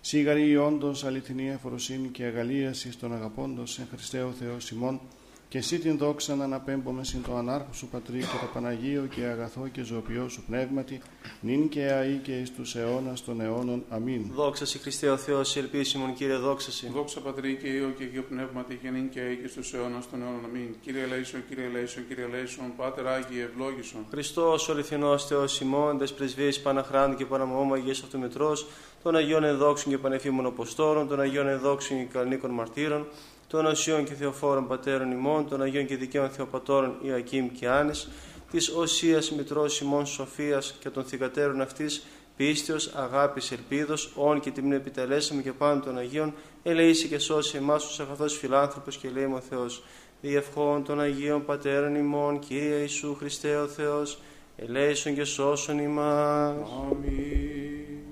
Σίγαρη 0.00 0.48
η 0.48 0.56
όντως 0.56 1.04
αληθινή 1.04 1.48
εφοροσύνη 1.48 2.08
και 2.08 2.24
αγαλίαση 2.24 2.98
των 2.98 3.14
αγαπώντος 3.14 3.78
εν 3.78 3.86
Χριστέ 3.90 4.22
ο 4.22 4.30
Θεός 4.30 4.70
ημών, 4.70 5.00
και 5.48 5.58
εσύ 5.58 5.78
την 5.78 5.98
δόξα 5.98 6.34
να 6.34 6.44
αναπέμπουμε 6.44 7.04
συν 7.04 7.22
το 7.22 7.36
ανάρχο 7.36 7.72
σου 7.72 7.88
πατρί 7.88 8.18
και 8.18 8.36
το 8.40 8.48
Παναγίο 8.54 9.06
και 9.14 9.24
αγαθό 9.24 9.68
και 9.72 9.82
ζωοποιό 9.82 10.28
σου 10.28 10.42
πνεύματι, 10.46 11.00
νυν 11.40 11.68
και 11.68 11.80
αή 11.80 12.20
και 12.22 12.38
εις 12.38 12.54
τους 12.54 12.74
αιώνας 12.74 13.24
των 13.24 13.40
αιώνων. 13.40 13.84
Αμήν. 13.88 14.24
Δόξα 14.34 14.66
σε 14.66 14.78
Χριστέ 14.78 15.08
ο 15.08 15.16
Θεός, 15.16 15.56
ελπίσιμον 15.56 16.14
Κύριε, 16.14 16.36
δόξα 16.36 16.70
σε. 16.70 16.90
Δόξα 16.94 17.20
Πατρί 17.20 17.56
και 17.62 17.68
Υιό 17.68 17.94
και 17.98 18.04
Αγίο 18.04 18.22
Πνεύματι 18.22 18.78
και 18.82 18.90
νυν 18.90 19.08
και 19.08 19.20
αή 19.20 19.36
και 19.36 19.48
στους 19.48 19.74
αιώνας 19.74 20.10
των 20.10 20.22
αιώνων. 20.22 20.44
Αμήν. 20.44 20.74
Κύριε 20.82 21.06
Λέησον, 21.06 21.42
Κύριε 21.48 21.68
Λέησον, 21.68 22.08
Κύριε 22.08 22.26
Λέησον, 22.26 22.72
Πάτερ 22.76 23.06
Άγιε, 23.06 23.42
ευλόγησον. 23.42 24.06
Χριστός 24.10 24.68
ο 24.68 24.72
αληθινός 24.72 25.26
Θεός 25.26 25.60
ημών, 25.60 25.98
δες 25.98 26.12
πρεσβείες 26.12 26.60
Παναχράντου 26.60 27.16
και 27.16 27.24
Παναμώμα 27.24 27.74
Αγίας 27.74 28.02
Αυτομητρός, 28.02 28.66
των 29.02 29.16
Αγίων 29.16 29.44
Ενδόξων 29.44 29.92
και 29.92 29.98
Πανεφήμων 29.98 30.46
Αποστόλων, 30.46 31.08
των 31.08 31.20
Αγίων 31.20 31.48
Ενδόξων 31.48 31.98
και 31.98 32.04
Καλνίκων 32.04 32.50
Μαρτύρων, 32.50 33.06
των 33.48 33.66
Οσίων 33.66 34.04
και 34.04 34.14
Θεοφόρων 34.14 34.66
Πατέρων 34.66 35.10
ημών, 35.10 35.48
των 35.48 35.62
Αγίων 35.62 35.86
και 35.86 35.96
Δικαίων 35.96 36.30
Θεοπατώρων 36.30 36.96
Ιακήμ 37.02 37.48
και 37.58 37.68
Άνης, 37.68 38.08
της 38.50 38.68
Οσίας 38.68 39.30
Μητρός 39.30 39.80
ημών 39.80 40.06
Σοφίας 40.06 40.74
και 40.80 40.90
των 40.90 41.04
θυγατέρων 41.04 41.60
αυτής, 41.60 42.02
πίστεως, 42.36 42.92
αγάπης, 42.94 43.52
ελπίδος, 43.52 44.12
όν 44.14 44.40
και 44.40 44.50
τιμήν 44.50 44.72
επιτελέσαμε 44.72 45.42
και 45.42 45.52
πάνω 45.52 45.80
των 45.80 45.98
Αγίων, 45.98 46.34
ελεήσει 46.62 47.08
και 47.08 47.18
σώσει 47.18 47.56
εμάς 47.56 47.86
τους 47.86 48.00
αγαθός 48.00 48.38
φιλάνθρωπος 48.38 48.96
και 48.96 49.10
λέει 49.10 49.24
ο 49.24 49.42
Θεός. 49.48 49.82
Διευχών 50.20 50.84
των 50.84 51.00
Αγίων 51.00 51.44
Πατέρων 51.44 51.94
ημών, 51.94 52.38
Κύριε 52.38 52.76
Ιησού 52.76 53.14
Χριστέ 53.14 53.56
ο 53.56 53.66
Θεός, 53.66 54.18
ελέησον 54.56 55.14
και 55.14 55.24
σώσον 55.24 55.78
ημάς. 55.78 56.54
Αμήν. 56.90 58.07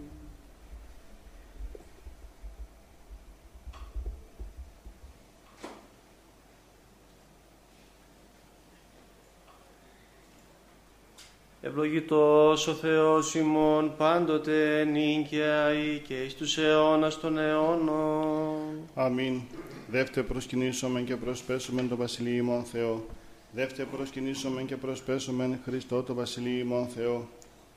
Ευλογητός 11.68 12.66
ο 12.66 12.72
Θεός 12.72 13.34
ημών 13.34 13.94
πάντοτε 13.96 14.84
νίκαια 14.84 15.72
ή 15.72 15.98
και 15.98 16.14
εις 16.14 16.34
τους 16.34 16.58
αιώνας 16.58 17.20
των 17.20 17.38
αιώνων. 17.38 18.88
Αμήν. 18.94 19.40
Δεύτε 19.88 20.22
προσκυνήσομεν 20.22 21.04
και 21.04 21.16
προσπέσομεν 21.16 21.88
το 21.88 21.96
Βασιλείο 21.96 22.36
ημών 22.36 22.64
Θεό. 22.64 23.06
Δεύτε 23.52 23.84
προσκυνήσομεν 23.84 24.66
και 24.66 24.76
προσπέσομεν 24.76 25.58
Χριστό 25.64 26.02
το 26.02 26.14
Βασιλείο 26.14 26.58
ημών 26.58 26.86
Θεό. 26.86 27.28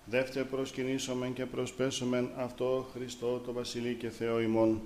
Δεύτε 0.05 0.43
προσκυνήσομεν 0.43 1.33
και 1.33 1.45
προσπέσομεν 1.45 2.29
αυτό 2.37 2.87
Χριστό 2.93 3.41
το 3.45 3.53
Βασιλείο 3.53 3.93
και 3.93 4.09
Θεό 4.09 4.41
ημών. 4.41 4.81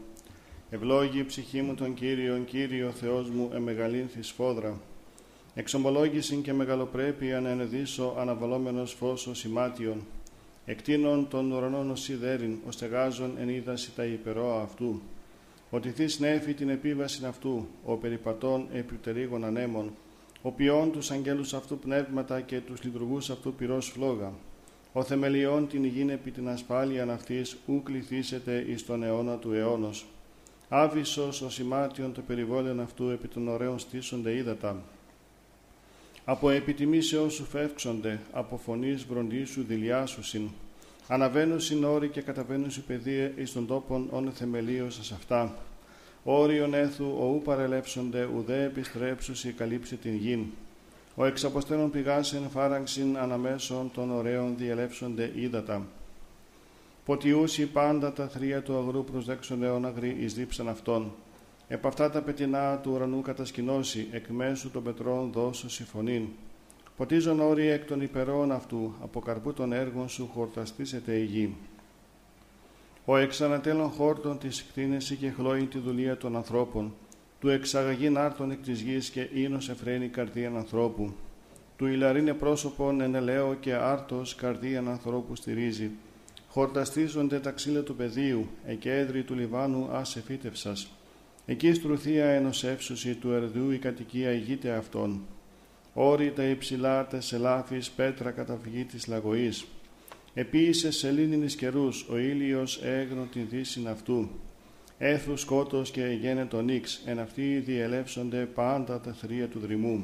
Ευλόγη 0.70 1.20
η 1.20 1.26
ψυχή 1.26 1.62
μου 1.62 1.76
τον 1.76 1.94
Κύριον, 1.94 2.46
Κύριο 2.46 2.92
Θεός 2.92 3.30
μου, 3.30 3.52
εμεγαλύνθης 3.54 4.28
σφόδρα. 4.28 4.80
Εξομολόγησιν 5.56 6.42
και 6.42 6.54
μεγαλοπρέπεια 6.54 7.42
να 7.42 7.50
ενεδίσω 7.50 8.16
αναβαλόμενος 8.20 8.94
φως 8.94 9.44
ημάτιον. 9.44 10.06
Εκτείνων 10.66 11.28
των 11.28 11.52
ουρανών 11.52 11.92
ως 11.92 12.02
σιδέριν, 12.02 12.58
ως 12.68 12.78
τεγάζων 12.78 13.32
εν 13.40 13.50
είδαση 13.50 13.92
τα 13.96 14.06
υπερόα 14.06 14.62
αυτού. 14.62 15.02
Ότι 15.70 15.90
θείς 15.90 16.20
νέφη 16.20 16.54
την 16.54 16.70
επίβαση 16.70 17.26
αυτού, 17.26 17.68
ο 17.86 17.96
περιπατών 17.96 18.68
επιτερίγων 18.74 19.44
ανέμων, 19.44 19.92
ο 20.42 20.52
ποιόν 20.52 20.92
τους 20.92 21.12
αγγέλους 21.12 21.54
αυτού 21.54 21.78
πνεύματα 21.80 22.42
και 22.42 22.60
τους 22.60 22.84
λειτουργούς 22.84 23.30
αυτού 23.30 23.54
πυρός 23.54 23.88
φλόγα. 23.88 24.32
Ο 24.94 25.04
θεμελιών 25.04 25.68
την 25.68 25.84
υγιήν 25.84 26.10
επί 26.10 26.32
την 26.32 26.50
ασφάλεια 26.50 27.04
αυτής, 27.12 27.58
ου 27.68 27.84
κληθήσετε 27.84 28.66
εις 28.68 28.86
τον 28.86 29.04
αιώνα 29.04 29.36
του 29.36 29.54
αιώνος. 29.54 30.06
Άβυσος 30.70 31.42
ο 31.42 31.50
σημάτιον 31.50 32.14
το 32.14 32.22
περιβόλαιον 32.22 32.80
αυτού 32.80 33.10
επί 33.10 33.28
των 33.28 33.48
ωραίων 33.48 33.80
στήσονται 33.80 34.36
ύδατα. 34.36 34.84
Από 36.25 36.50
επιτιμήσεως 36.50 37.34
σου 37.34 37.44
φεύξονται, 37.44 38.20
από 38.32 38.58
φωνής 38.58 39.06
βροντίσου 39.06 39.63
δηλιάσουσιν. 39.63 40.50
Αναβαίνουσιν 41.08 41.84
όροι 41.84 42.10
και 42.10 42.22
καταβαίνουσι 42.22 42.82
παιδεία 42.82 43.32
εις 43.36 43.53
των 43.53 43.68
τόπων 43.68 44.08
όν 44.12 44.32
θεμελίως 44.32 45.00
ας 45.00 45.12
αυτά. 45.12 45.56
Όριον 46.24 46.74
έθου 46.74 47.06
ο 47.20 47.25
ου 47.25 47.42
παρελεύσονται, 47.44 48.30
ουδέ 48.36 48.63
επιστρέψουσι 48.63 49.51
καλύψει 49.51 49.96
την 49.96 50.15
γην. 50.15 50.46
Ο 51.15 51.25
εξαποστέλων 51.25 51.92
πηγάσιν 51.92 52.50
φάραγξιν 52.50 53.18
αναμέσων 53.18 53.92
των 53.94 54.12
ωραίων 54.12 54.58
διελεύσονται 54.58 55.32
ύδατα. 55.36 55.86
Ποτιούσι 57.06 57.65
πάντα 57.65 58.13
τα 58.13 58.27
θρία 58.27 58.62
του 58.62 58.77
αγρού 58.77 59.03
προσδέξονται 59.03 59.70
όν 59.70 59.86
αγρή 59.86 60.18
εις 60.20 60.34
δίψαν 60.34 60.70
αυτών. 60.70 61.12
Επ' 61.74 61.86
αυτά 61.86 62.10
τα 62.10 62.22
πετεινά 62.22 62.77
του 62.77 62.92
ουρανού 62.92 63.22
κατασκηνώσει, 63.22 64.08
εκ 64.12 64.27
μέσου 64.27 64.72
των 64.72 64.84
πετρών 64.84 65.32
δώσω 65.32 65.70
συμφωνήν. 65.70 66.27
Ποτίζον 66.98 67.39
όροι 67.39 67.68
εκ 67.68 67.86
των 67.86 68.01
υπερών 68.01 68.51
αυτού, 68.51 68.94
από 69.01 69.20
καρπού 69.20 69.53
των 69.53 69.74
έργων 69.74 70.10
σου 70.10 70.30
χορταστήσεται 70.34 71.15
η 71.15 71.24
γη. 71.24 71.56
Ο 73.06 73.18
εξανατέλων 73.18 73.89
χόρτων 73.89 74.38
της 74.38 74.65
κτίνεση 74.65 75.15
και 75.15 75.30
χλώει 75.30 75.65
τη 75.65 75.80
δουλεία 75.80 76.18
των 76.18 76.36
ανθρώπων, 76.36 76.94
του 77.39 77.50
εξαγαγήν 77.50 78.18
άρτων 78.18 78.51
εκ 78.51 78.63
της 78.63 78.82
γης 78.82 79.10
και 79.10 79.30
ίνος 79.34 79.70
εφραίνει 79.70 80.08
καρδίαν 80.08 80.58
ανθρώπου. 80.58 81.13
Του 81.77 81.86
ηλαρίνε 81.86 82.34
πρόσωπον 82.34 83.01
ενελαίο 83.01 83.53
και 83.60 83.74
άρτος 83.74 84.36
καρδίαν 84.36 84.89
ανθρώπου 84.89 85.36
στηρίζει. 85.36 85.92
Χορταστίζονται 86.50 87.39
τα 87.39 87.51
ξύλα 87.51 87.82
του 87.82 87.96
πεδίου, 87.96 88.48
εκέδρη 88.65 89.24
του 89.24 89.36
Λιβάνου 89.36 89.89
άσε 89.92 90.22
φύτευσας. 90.22 90.88
Εκεί 91.46 91.74
στρουθία 91.74 92.26
ενός 92.26 92.64
εύσουση 92.64 93.16
του 93.16 93.32
ερδού 93.32 93.72
η 93.72 93.78
κατοικία 93.78 94.32
ηγείται 94.32 94.72
αυτών. 94.72 95.22
Όρη 95.94 96.32
τα 96.32 96.44
υψηλά 96.44 97.08
τεσελάφης 97.08 97.90
πέτρα 97.90 98.32
καταφυγή 98.32 98.84
της 98.84 99.08
λαγωής. 99.08 99.66
Επίησε 100.34 100.92
σε 100.92 101.12
λίνινης 101.12 101.56
καιρούς 101.56 102.08
ο 102.10 102.18
ήλιος 102.18 102.82
έγνω 102.84 103.28
την 103.32 103.48
δύσιν 103.50 103.88
αυτού. 103.88 104.30
Έθου 104.98 105.38
σκότος 105.38 105.92
και 105.92 106.18
γένετο 106.22 106.62
νίξ, 106.62 107.02
εν 107.06 107.20
αυτοί 107.20 107.58
διελεύσονται 107.58 108.46
πάντα 108.46 109.00
τα 109.00 109.14
θρία 109.14 109.48
του 109.48 109.60
δρυμού. 109.60 110.04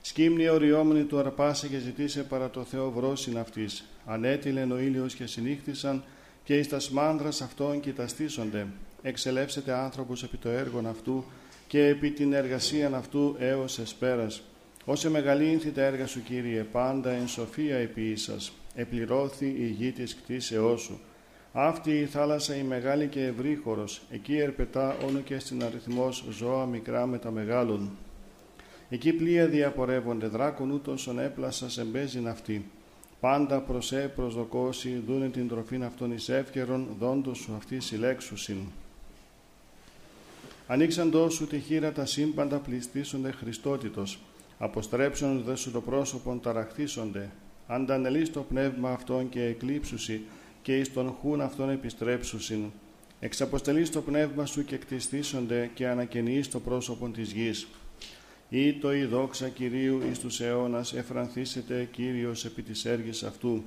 Σκύμνη 0.00 0.48
οριόμενη 0.48 1.04
του 1.04 1.18
αρπάσε 1.18 1.68
και 1.68 1.78
ζητήσε 1.78 2.22
παρά 2.22 2.50
το 2.50 2.64
Θεό 2.64 2.90
βρόσιν 2.90 3.38
αυτής. 3.38 3.84
Ανέτειλεν 4.06 4.72
ο 4.72 4.78
ήλιος 4.78 5.14
και 5.14 5.26
συνήχθησαν 5.26 6.02
και 6.44 6.58
εις 6.58 6.68
τα 6.68 6.80
σμάνδρας 6.80 7.40
αυτών 7.40 7.80
κοιταστήσονται 7.80 8.66
εξελεύσετε 9.02 9.72
άνθρωπος 9.72 10.22
επί 10.22 10.36
το 10.36 10.48
έργον 10.48 10.86
αυτού 10.86 11.24
και 11.66 11.86
επί 11.86 12.10
την 12.10 12.32
εργασία 12.32 12.90
αυτού 12.94 13.36
έως 13.38 13.78
εσπέρας. 13.78 14.42
Όσε 14.84 15.10
μεγαλύνθη 15.10 15.70
τα 15.70 15.82
έργα 15.82 16.06
σου, 16.06 16.22
Κύριε, 16.22 16.62
πάντα 16.62 17.10
εν 17.10 17.28
σοφία 17.28 17.76
επί 17.76 18.16
σας, 18.16 18.52
επληρώθη 18.74 19.46
η 19.46 19.66
γη 19.66 19.92
της 19.92 20.16
κτίσεώς 20.16 20.80
σου. 20.80 21.00
Αυτή 21.52 21.98
η 21.98 22.04
θάλασσα 22.04 22.56
η 22.56 22.62
μεγάλη 22.62 23.06
και 23.06 23.24
ευρύχωρος, 23.24 24.02
εκεί 24.10 24.36
ερπετά 24.36 24.96
όνο 25.08 25.18
και 25.18 25.38
στην 25.38 25.64
αριθμός 25.64 26.24
ζώα 26.30 26.66
μικρά 26.66 27.06
με 27.06 27.18
τα 27.18 27.30
μεγάλων. 27.30 27.90
Εκεί 28.88 29.12
πλοία 29.12 29.46
διαπορεύονται, 29.46 30.26
δράκον 30.26 30.70
ούτως 30.70 31.08
έπλασα 31.18 31.70
σε 31.70 31.84
μπέζιν 31.84 32.28
αυτή. 32.28 32.70
Πάντα 33.20 33.60
προσέ 33.60 34.12
προσδοκώσει, 34.14 35.02
δούνε 35.06 35.28
την 35.28 35.48
τροφήν 35.48 35.84
αυτών 35.84 36.12
εις 36.12 36.28
εύκαιρον, 36.28 36.88
δόντος 36.98 37.38
σου 37.38 37.54
αυτή 37.56 37.80
συλλέξουσιν. 37.80 38.58
Ανοίξαντό 40.72 41.30
σου 41.30 41.46
τη 41.46 41.58
χείρα 41.58 41.92
τα 41.92 42.06
σύμπαντα 42.06 42.58
πληστήσονται 42.58 43.30
Χριστότητος. 43.30 44.18
Αποστρέψον 44.58 45.42
δε 45.42 45.54
σου 45.54 45.70
το 45.70 45.80
πρόσωπον 45.80 46.40
ταραχθήσονται. 46.40 47.30
Αντανελείς 47.66 48.32
το 48.32 48.40
πνεύμα 48.40 48.90
αυτών 48.90 49.28
και 49.28 49.44
εκλείψουσι 49.44 50.22
και 50.62 50.78
εις 50.78 50.92
τον 50.92 51.14
χούν 51.20 51.40
αυτών 51.40 51.70
επιστρέψουσιν. 51.70 52.64
Εξαποστελείς 53.20 53.90
το 53.90 54.00
πνεύμα 54.00 54.46
σου 54.46 54.64
και 54.64 54.76
κτιστήσονται 54.76 55.70
και 55.74 55.88
ανακαινείς 55.88 56.48
το 56.48 56.60
πρόσωπον 56.60 57.12
της 57.12 57.32
γης. 57.32 57.68
Ή 58.48 58.72
το 58.72 58.94
η 58.94 59.04
δόξα 59.04 59.48
Κυρίου 59.48 60.00
εις 60.10 60.18
τους 60.18 60.40
αιώνας 60.40 60.92
εφρανθήσετε 60.92 61.88
Κύριος 61.92 62.44
επί 62.44 62.62
της 62.62 62.84
έργης 62.84 63.22
αυτού. 63.22 63.62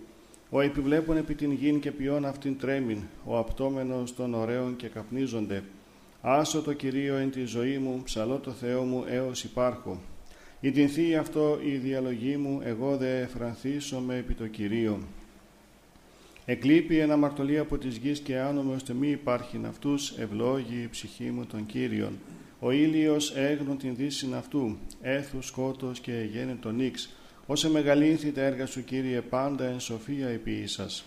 Ο 0.50 0.62
επιβλέπων 0.62 1.17
επί 1.17 1.36
την 1.36 1.51
γην 1.51 1.79
και 1.79 1.91
ποιόν 1.91 2.25
αυτήν 2.25 2.57
τρέμην, 2.57 3.00
ο 3.25 3.38
απτόμενος 3.38 4.15
των 4.15 4.33
ωραίων 4.33 4.75
και 4.75 4.88
καπνίζονται. 4.88 5.63
Άσο 6.25 6.61
το 6.61 6.73
Κυρίο 6.73 7.15
εν 7.15 7.31
τη 7.31 7.45
ζωή 7.45 7.77
μου, 7.77 8.01
ψαλώ 8.03 8.37
το 8.37 8.51
Θεό 8.51 8.83
μου 8.83 9.03
έως 9.07 9.43
υπάρχω. 9.43 10.01
Η 10.59 10.71
την 10.71 11.15
αυτό 11.19 11.59
η 11.65 11.69
διαλογή 11.69 12.37
μου, 12.37 12.61
εγώ 12.63 12.97
δε 12.97 13.19
εφρανθήσω 13.21 14.03
επί 14.13 14.33
το 14.33 14.47
Κυρίο. 14.47 14.99
Εκλείπει 16.45 16.97
ένα 16.97 17.17
μαρτωλή 17.17 17.59
από 17.59 17.77
της 17.77 17.97
γης 17.97 18.19
και 18.19 18.37
άνομε 18.37 18.73
ώστε 18.73 18.93
μη 18.93 19.09
υπάρχει 19.09 19.61
αυτούς, 19.67 20.11
ευλόγη 20.11 20.81
η 20.83 20.87
ψυχή 20.91 21.23
μου 21.23 21.45
των 21.45 21.65
Κύριων. 21.65 22.19
Ο 22.59 22.71
ήλιος 22.71 23.35
έγνω 23.35 23.75
την 23.75 23.95
δύση 23.95 24.27
αυτού, 24.35 24.77
έθους 25.01 25.47
σκότος 25.47 25.99
και 25.99 26.27
γένε 26.31 26.57
τον 26.61 26.75
νίξ. 26.75 27.09
Όσε 27.45 27.69
μεγαλύνθη 27.69 28.31
τα 28.31 28.41
έργα 28.41 28.65
σου 28.65 28.83
Κύριε 28.83 29.21
πάντα 29.21 29.65
εν 29.65 29.79
σοφία 29.79 30.27
επί 30.27 30.67
σας. 30.67 31.05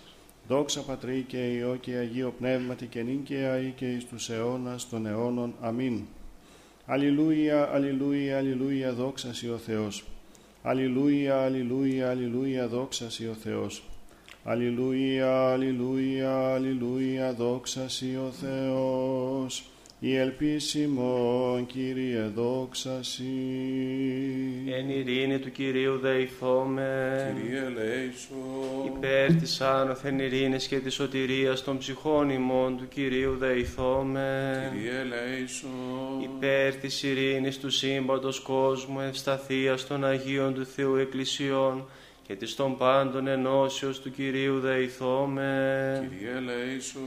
Δόξα 0.49 0.81
Πατρί 0.81 1.25
και 1.29 1.53
Υιό 1.53 1.77
και 1.81 1.95
Αγίο 1.95 2.35
Πνεύματι 2.39 2.87
και 2.87 3.03
νυν 3.03 3.23
και 3.23 3.37
αεί 3.37 3.73
και 3.77 3.93
εις 3.93 4.05
τους 4.05 4.31
αιώνας 4.31 4.89
των 4.89 5.07
αιώνων. 5.07 5.55
Αμήν. 5.61 6.01
Αλληλούια, 6.87 7.71
αλληλούια, 7.73 8.37
αλληλούια, 8.39 8.93
δόξα 8.93 9.35
σοι 9.35 9.49
ο 9.49 9.57
Θεός. 9.57 10.05
Αλληλούια, 10.63 11.43
αλληλούια, 11.43 12.11
αλληλούια, 12.11 12.69
δόξα 12.69 13.11
σοι 13.11 13.27
ο 13.27 13.35
Θεός. 13.35 13.83
Αλληλούια, 14.45 15.51
αλληλούια, 15.53 16.55
αλληλούια, 16.55 17.33
δόξα 17.33 17.89
σοι 17.89 18.17
ο 18.17 18.31
Θεός. 18.41 19.65
Η 19.99 20.17
ελπίσιμο, 20.17 21.65
Κύριε, 21.67 22.31
δόξα 22.35 23.03
σοι. 23.03 23.25
Εν 24.79 24.89
ειρήνη 24.91 25.39
του 25.39 25.51
Κυρίου 25.51 25.99
δεηθώμε. 25.99 27.35
Κύριε 27.43 27.61
ελέησον. 27.61 28.97
Υπέρ 28.97 29.35
της 29.35 29.61
άνωθεν 29.61 30.19
ειρήνης 30.19 30.67
και 30.67 30.79
της 30.79 30.95
σωτηρίας 30.95 31.65
των 31.65 31.79
ψυχών 31.79 32.31
ημών 32.31 32.77
του 32.77 32.89
Κυρίου 32.89 33.37
δεηθώμε. 33.37 34.71
Κύριε 34.75 34.99
ελέησον. 34.99 35.71
Υπέρ 36.23 36.75
της 36.75 37.03
ειρήνης 37.03 37.59
του 37.59 37.71
σύμπαντος 37.71 38.41
κόσμου, 38.41 39.01
ευσταθίας 39.01 39.87
των 39.87 40.05
Αγίων 40.05 40.55
του 40.55 40.67
Θεού 40.67 40.97
Εκκλησιών 40.97 41.89
και 42.27 42.35
της 42.35 42.55
των 42.55 42.77
πάντων 42.77 43.27
ενώσεως 43.27 44.01
του 44.01 44.11
Κυρίου 44.11 44.61
δεηθώμε. 44.61 46.09
Κύριε 46.11 46.37
ελέησον. 46.37 47.03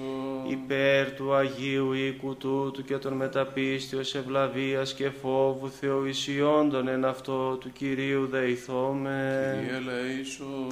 Υπέρ 0.49 1.11
του 1.11 1.33
Αγίου 1.33 1.93
οίκου 1.93 2.35
τούτου 2.35 2.83
και 2.83 2.97
των 2.97 3.13
μεταπίστεως 3.13 4.15
ευλαβίας 4.15 4.93
και 4.93 5.09
φόβου 5.09 5.69
Θεοησιόντων 5.69 6.87
εν 6.87 7.05
αυτό 7.05 7.57
του 7.59 7.71
Κυρίου 7.71 8.27
δεηθώμε. 8.27 9.57
Κύριε 9.59 9.75
ελέησον. 9.75 10.67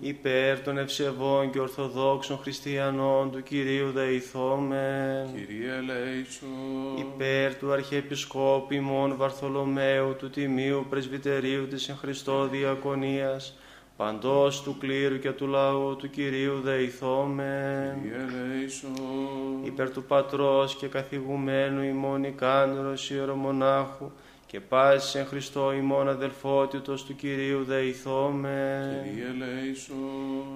Υπέρ 0.00 0.60
των 0.60 0.78
ευσεβών 0.78 1.50
και 1.50 1.60
ορθοδόξων 1.60 2.38
χριστιανών 2.38 3.30
του 3.30 3.42
Κυρίου 3.42 3.90
δεηθώμε. 3.90 5.28
Κύριε 5.34 5.72
ελέησον. 5.72 6.96
Υπέρ 6.98 7.54
του 7.54 7.72
Αρχιεπισκόπου 7.72 8.74
ημών 8.74 9.16
Βαρθολομαίου 9.16 10.16
του 10.18 10.30
Τιμίου 10.30 10.86
Πρεσβυτερίου 10.90 11.68
της 11.68 11.88
εν 11.88 11.96
Χριστώ 11.96 12.48
Διακονίας, 12.48 13.54
παντός 14.00 14.62
του 14.62 14.76
κλήρου 14.78 15.18
και 15.18 15.30
του 15.30 15.46
λαού 15.46 15.96
του 15.96 16.10
Κυρίου 16.10 16.60
δεηθώμε. 16.60 17.98
Κύριε 18.02 18.16
ελέησον. 18.16 19.64
Υπέρ 19.64 19.90
του 19.90 20.02
Πατρός 20.02 20.74
και 20.74 20.86
καθηγουμένου 20.86 21.82
ημών 21.82 22.24
ικάνωρος 22.24 23.10
ιερομονάχου 23.10 24.10
και 24.46 24.60
πάσης 24.60 25.14
εν 25.14 25.26
Χριστώ 25.26 25.72
ημών 25.72 26.08
αδελφότητος 26.08 27.04
του 27.04 27.16
Κυρίου 27.16 27.64
δεηθώμε. 27.64 29.02
Κύριε 29.04 29.26
ελέησον. 29.28 29.96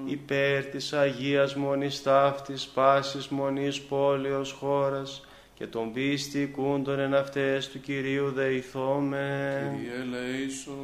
Υπέρ 0.06 0.64
της 0.64 0.92
Αγίας 0.92 1.54
Μονής 1.54 2.02
Ταύτης, 2.02 2.66
πάσης 2.66 3.28
Μονής 3.28 3.80
πόλεως 3.80 4.52
χώρας 4.52 5.24
και 5.64 5.70
των 5.70 5.92
πίστη 5.92 6.40
οικούντων 6.40 6.98
εν 6.98 7.14
αυτές 7.14 7.68
του 7.68 7.80
Κυρίου 7.80 8.30
δεηθώμε. 8.30 9.76
Κύριε 9.76 10.00
ελέησον. 10.00 10.74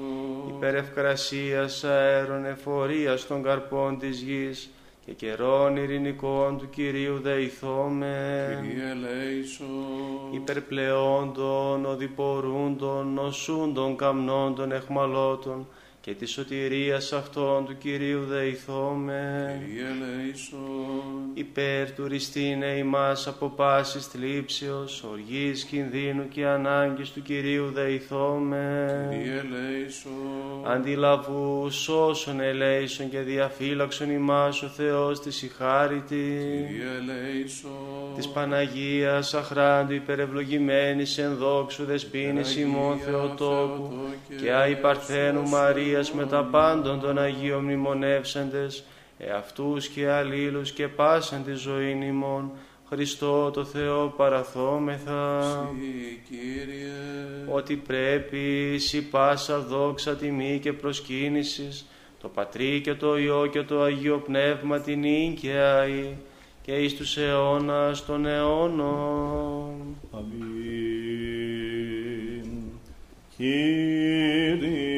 Υπέρ 0.56 0.74
ευκρασίας 0.74 1.84
αέρων 1.84 2.44
εφορίας 2.44 3.26
των 3.26 3.42
καρπών 3.42 3.98
της 3.98 4.20
γης 4.20 4.70
και 5.06 5.12
καιρών 5.12 5.76
ειρηνικών 5.76 6.58
του 6.58 6.70
Κυρίου 6.70 7.20
δεηθώμε. 7.20 8.58
Κύριε 8.62 8.90
ελέησον. 8.90 10.32
Υπερπλεόντων, 10.34 11.84
οδηπορούντων, 11.84 13.12
νοσούντων, 13.12 13.96
καμνόντων, 13.96 14.72
εχμαλώτων 14.72 15.66
και 16.02 16.14
της 16.14 16.30
σωτηρίας 16.30 17.12
αυτών 17.12 17.64
του 17.66 17.78
Κυρίου 17.78 18.24
δεηθώμε. 18.24 19.62
Κύριε 19.66 19.84
ελέησον. 19.84 20.60
Υπέρ 21.34 21.92
του 21.92 22.08
ριστήνε 22.08 22.66
ημάς 22.66 23.26
από 23.26 23.48
πάσης 23.48 24.06
θλίψεως, 24.06 25.04
οργής, 25.10 25.64
κινδύνου 25.64 26.28
και 26.28 26.46
ανάγκης 26.46 27.10
του 27.10 27.22
Κυρίου 27.22 27.70
δεηθώμε. 27.74 29.08
Κύριε 29.10 29.38
ελέησον. 29.38 30.12
Αντιλαβούς 30.66 31.74
σώσον 31.74 32.40
ελέησον 32.40 33.10
και 33.10 33.18
διαφύλαξον 33.18 34.10
ημάς 34.10 34.62
ο 34.62 34.66
Θεός 34.66 35.20
της 35.20 35.42
ηχάρητη. 35.42 36.66
Κύριε 36.68 36.86
ελέησον. 37.00 37.70
Της 38.16 38.28
Παναγίας 38.28 39.34
αχράντου 39.34 39.92
υπερευλογημένης 39.92 41.18
εν 41.18 41.36
δόξου 41.36 41.84
δεσποίνης 41.84 42.56
ημών 42.56 42.98
Παναγία 42.98 43.04
Θεοτόκου 43.04 43.88
Θεοτόκε, 43.88 44.44
και 44.44 44.52
άι 44.52 44.76
Παρθένου 44.76 45.48
σώσον 45.96 46.06
Μαρίας 46.06 46.12
με 46.12 46.26
τα 46.26 46.38
ημών. 46.38 46.50
πάντων 46.50 47.00
των 47.00 47.18
Αγίων 47.18 47.62
μνημονεύσαντες 47.64 48.84
εαυτούς 49.18 49.88
και 49.88 50.10
αλλήλους 50.10 50.72
και 50.72 50.88
πάσαν 50.88 51.44
τη 51.44 51.52
ζωήν 51.52 52.02
ημών 52.02 52.50
Χριστό 52.88 53.50
το 53.50 53.64
Θεό 53.64 54.14
παραθόμεθα 54.16 55.42
Συ, 55.42 56.20
Κύριε. 56.28 56.90
ότι 57.48 57.76
πρέπει 57.76 58.78
σι 58.78 59.02
πάσα 59.02 59.58
δόξα 59.58 60.16
τιμή 60.16 60.58
και 60.62 60.72
προσκύνησης 60.72 61.86
το 62.20 62.28
Πατρί 62.28 62.80
και 62.80 62.94
το 62.94 63.18
Υιό 63.18 63.46
και 63.46 63.62
το 63.62 63.82
Αγίο 63.82 64.18
Πνεύμα 64.18 64.80
την 64.80 65.04
ίγκαια 65.04 65.86
ή 65.86 66.16
και 66.62 66.72
εις 66.72 66.96
τους 66.96 67.16
αιώνας 67.16 68.06
των 68.06 68.26
αιώνων. 68.26 69.96
Αμήν. 70.12 70.50
Κύριε 73.36 74.89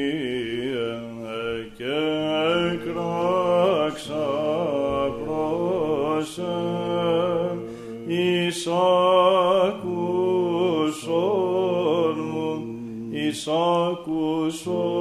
άκουσον 14.43 14.92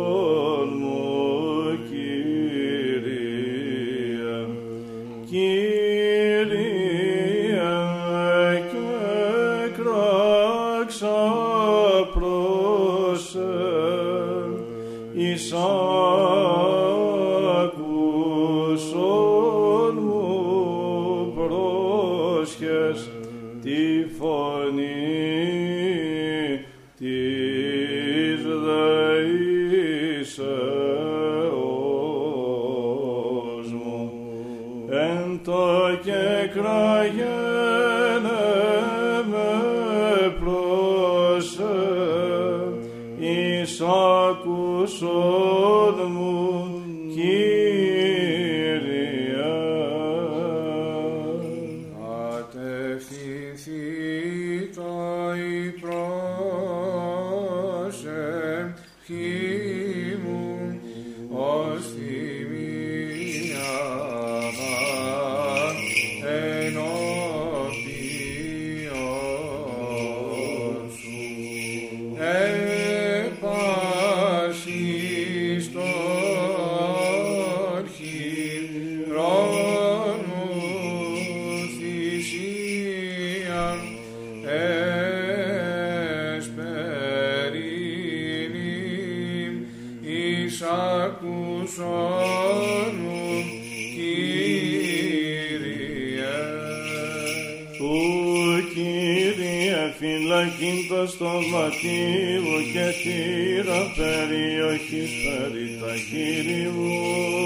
και 103.32 103.38
θύρα 103.38 103.92
περιοχής 103.96 105.10
περί 105.24 105.78
τα 105.80 105.94
Κύριου. 106.10 106.72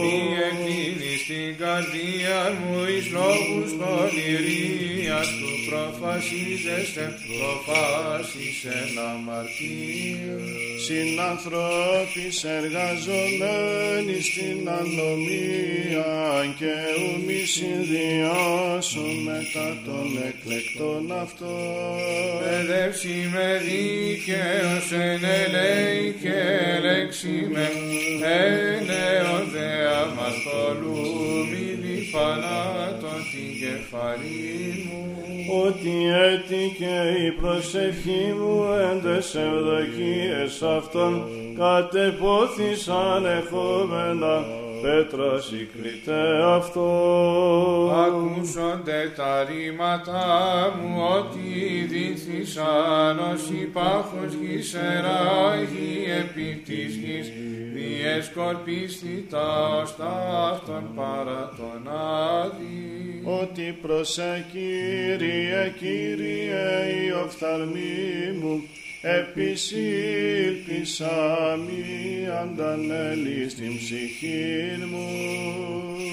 Μη 0.03 0.37
εκκλίνεις 0.49 1.15
την 1.28 1.56
καρδία 1.58 2.40
μου 2.58 2.74
εις 2.92 3.06
λόγους 3.18 3.70
των 3.80 4.10
ηρίας 4.32 5.28
του 5.38 5.50
προφασίζεστε, 5.68 7.04
προφάσισεν 7.26 8.92
αμαρτία. 9.10 10.36
Συνανθρώπης 10.86 12.36
εργαζομένοι 12.58 14.18
στην 14.28 14.60
ανομία 14.80 16.14
και 16.58 16.74
ου 16.98 17.10
μη 17.26 17.40
συνδυάσουν 17.56 19.14
μετά 19.28 19.68
των 19.86 20.06
εκλεκτών 20.28 21.04
αυτών. 21.22 21.96
Παιδεύσει 22.42 23.16
με 23.32 23.48
δίκαιος 23.66 24.86
εν 24.92 25.22
ελέη 25.40 26.14
και 26.22 26.40
λέξη 26.86 27.34
με 27.52 27.66
έλεον 28.22 29.44
δε 29.52 29.68
αμαρτωλούμι 30.00 31.15
διπανάτων 32.16 33.18
την 33.33 33.50
κεφαλή 33.61 34.88
μου. 34.88 35.05
ότι 35.66 35.94
έτυχε 36.31 37.26
η 37.26 37.31
προσευχή 37.31 38.35
μου 38.38 38.64
εν 38.90 39.02
τες 39.02 39.35
ευδοκίες 39.35 40.62
αυτών 40.62 41.29
κατεπόθησαν 41.59 43.24
εχόμενα 43.24 44.44
πέτρας 44.82 45.44
συγκλητέ 45.44 46.42
αυτό. 46.44 46.88
Ακούσονται 48.06 49.12
τα 49.16 49.44
ρήματα 49.44 50.24
μου 50.80 51.02
ότι 51.18 51.86
δίθησαν 51.88 53.18
ως 53.32 53.50
υπάρχος 53.50 54.32
γης 54.40 54.74
εράγη 54.74 56.04
επί 56.20 56.62
της 56.64 56.94
γης 56.94 57.30
διεσκορπίστη 57.74 59.26
τα 59.30 59.80
ως 59.82 59.96
ταύτον 59.96 60.84
παρά 60.94 61.52
τον 61.56 61.92
Άδη. 61.92 63.22
ότι 63.24 63.78
προσέ 63.82 64.44
Κύριε, 64.52 65.74
Κύριε 65.78 67.04
η 67.06 67.10
οφθαλμή 67.24 68.38
μου 68.40 68.62
επισήλπισα 69.14 69.99
μη 71.64 71.85
αντανέλη 72.42 73.51
στην 73.51 73.77
ψυχή 73.77 74.55
μου. 74.90 75.09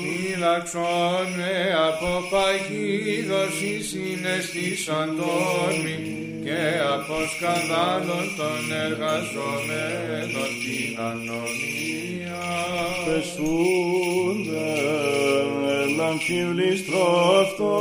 Φύλαξον 0.01 1.25
με 1.37 1.57
από 1.87 2.11
παγίδος 2.31 3.55
η 3.61 3.75
συναισθήσαντων 3.89 5.73
μη 5.83 5.97
και 6.43 6.63
από 6.95 7.15
σκανδάλων 7.33 8.25
των 8.37 8.61
εργαζομένων 8.85 10.51
την 10.63 10.91
ανομία. 11.09 12.45
Πεσούνται 13.05 14.71
εν 15.81 15.93
αμφιβλίστρο 16.01 17.05
αυτό 17.41 17.71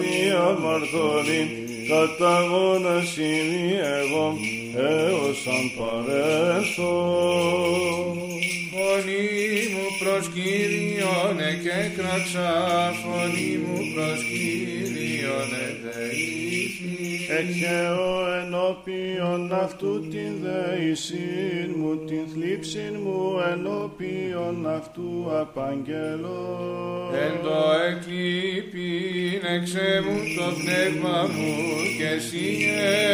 διαμαρτωλή 0.00 1.69
καταγόνας 1.90 3.16
είναι 3.16 3.80
εγώ 4.00 4.36
έως 4.76 5.46
αν 5.46 5.66
παρέλθω. 5.78 6.94
Φωνή 8.72 9.26
μου 9.72 9.86
προς 9.98 10.28
Κύριον 10.34 11.38
εκέκραξα, 11.50 12.50
φωνή 13.02 13.52
μου 13.64 13.78
προς 13.94 14.20
Κύριον 14.30 15.50
εδεήθη. 15.66 16.39
Εκχέω 17.38 18.12
ενώπιον 18.42 19.52
αυτού 19.52 20.08
την 20.08 20.32
δεησήν 20.42 21.68
μου, 21.76 21.96
την 22.06 22.22
θλίψην 22.32 22.94
μου 23.02 23.20
ενώπιον 23.52 24.56
αυτού 24.76 25.10
απαγγελώ. 25.40 26.44
Εν 27.24 27.34
το 27.42 27.58
εκλείπειν 27.88 29.42
εξέ 29.56 29.90
μου 30.04 30.16
το 30.36 30.46
πνεύμα 30.58 31.18
μου 31.34 31.52
και 31.98 32.08
εσύ 32.16 32.46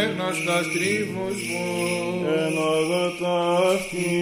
έγνωστα 0.01 0.59
τρίβους 0.73 1.39
μου. 1.51 1.69
Εν 2.41 2.55
οδό 2.75 3.07
ταύτη 3.21 4.13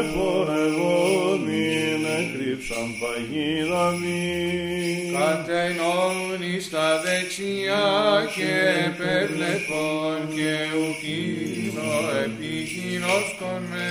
επορευόμην 0.00 2.02
εκρύψαν 2.18 2.88
παγίδα 3.00 3.86
μη. 4.00 4.77
Κατενών 5.18 6.42
εις 6.54 6.70
τα 6.70 6.88
δεξιά 7.04 7.88
και 8.36 8.52
επεβλεπών 8.88 10.18
και 10.36 10.52
ουκίνο 10.82 11.92
επίγεινόσκον 12.24 13.62
με. 13.70 13.90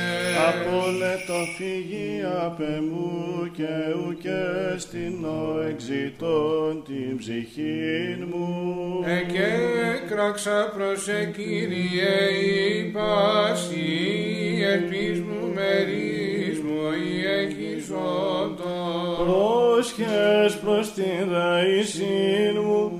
Απόλετο 0.50 1.40
φύγει 1.58 2.22
απ' 2.46 2.62
εμού 2.62 3.52
και 3.58 3.74
ουκέ 4.08 4.76
στην 4.78 5.26
εξητών 5.70 6.84
την 6.86 7.18
ψυχήν 7.18 8.28
μου. 8.30 9.04
Εκέκραξα 9.06 10.74
προς 10.76 11.06
Κύριε 11.36 12.16
η 12.46 12.84
πάση, 12.84 13.86
ελπίς 14.72 15.20
μου 15.20 15.54
μερίς 15.54 16.60
μου 16.60 16.82
η 17.08 17.26
εκεισόντων. 17.42 18.67
Πρόσχες 19.18 20.58
προς 20.64 20.94
την 20.94 21.30
δεησήν 21.30 22.62
μου, 22.64 22.92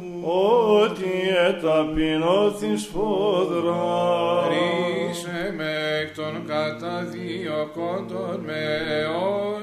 ότι 0.82 1.12
εταπεινώθης 1.48 2.86
φόδρα. 2.86 4.48
Ρίσε 4.48 5.54
με 5.56 5.72
εκ 6.02 6.16
των 6.16 6.46
καταδιωκόντων 6.48 8.40
με, 8.46 9.06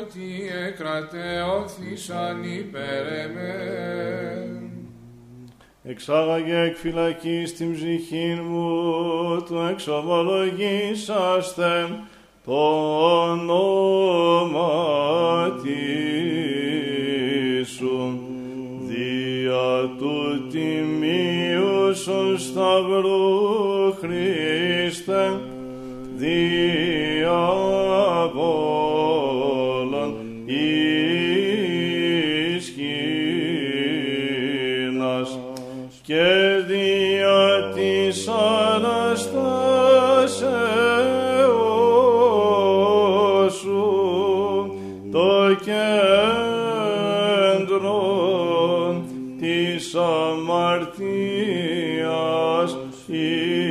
ότι 0.02 0.50
εκρατεώθησαν 0.66 2.44
υπέρ 2.44 3.06
εμέ. 3.06 4.48
Εξάγαγε 5.82 6.60
εκ 6.60 6.76
φυλακής 6.76 7.56
την 7.56 7.72
ψυχήν 7.72 8.42
μου, 8.42 9.42
του 9.46 9.68
εξομολογήσαστε 9.70 11.88
το 12.46 12.52
όνομα 13.30 14.34
σου, 17.64 18.20
δια 18.86 19.96
του 19.98 20.46
τιμίου 20.50 21.96
σου 21.96 22.38
σταυρού 22.38 23.92
Χριστέ, 24.00 25.40
δια 26.16 27.83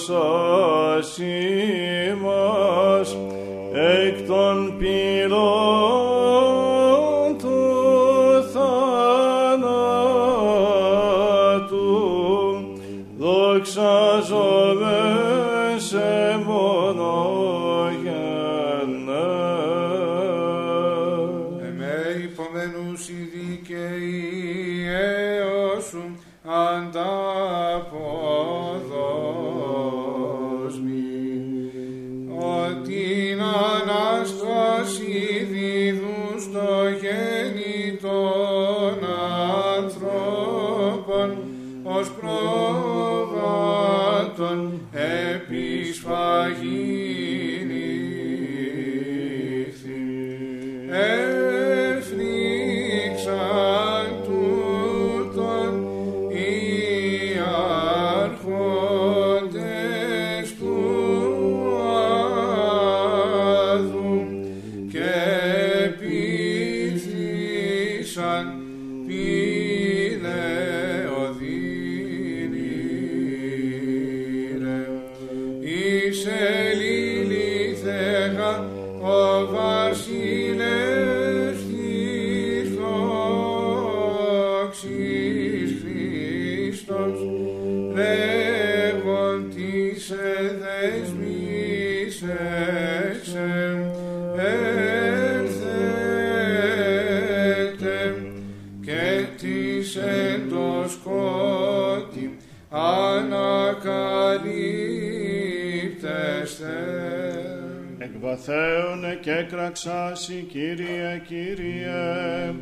και 109.83 109.89
κραξάσι, 109.89 110.47
Κύριε, 110.49 111.23
Κύριε, 111.27 112.55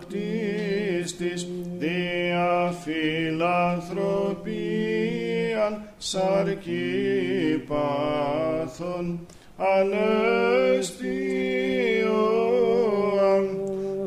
κτίστης, 0.00 1.48
δια 1.78 2.74
φιλανθρωπίαν 2.82 5.82
σαρκή 5.98 7.62
πάθων, 7.66 9.26
ανέστιον 9.56 11.12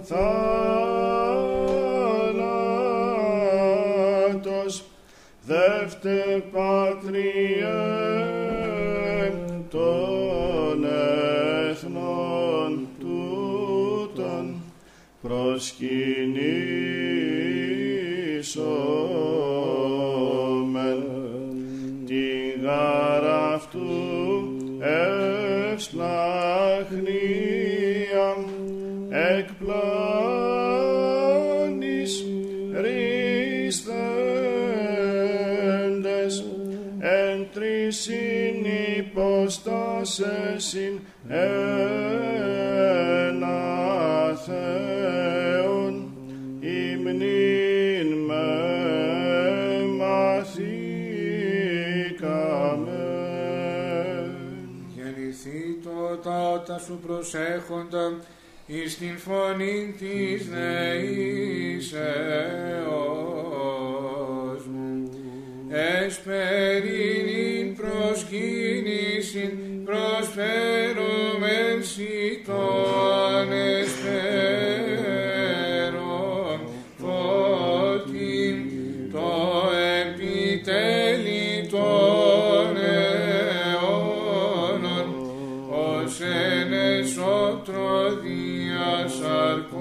θάνατος, 0.03 0.43
δεύτε 5.45 6.43
πατριέ 6.51 8.05
των 9.69 10.85
έθνων 11.69 12.87
τούτων 12.99 14.61
προσκυνήσομεν 15.21 15.94
υποστάσες 40.55 40.91
ένας 41.27 42.31
Θεόν 44.45 45.93
υμνήν 46.59 48.09
με 48.25 48.45
μαθήκαμε. 49.97 50.53
Γεννηθεί 54.95 55.79
το 55.83 56.17
τάτα 56.23 56.77
σου 56.79 56.99
προσέχοντα 57.07 58.19
εις 58.65 58.97
την 58.97 59.17
φωνή 59.17 59.95
της 59.97 60.49
δεήσεώς 60.49 60.65
μου. 64.67 65.09
Εσπερίνην 65.69 66.94
ως 86.35 86.41
εν 86.41 86.73
εσώτρο 86.73 88.09
διασαρκός 88.23 89.75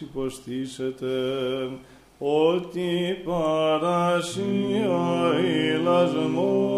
υποστήσετε, 0.00 1.08
ότι 2.18 3.22
παρασύ 3.24 4.86
ο 4.88 5.38
ηλασμός 5.38 6.75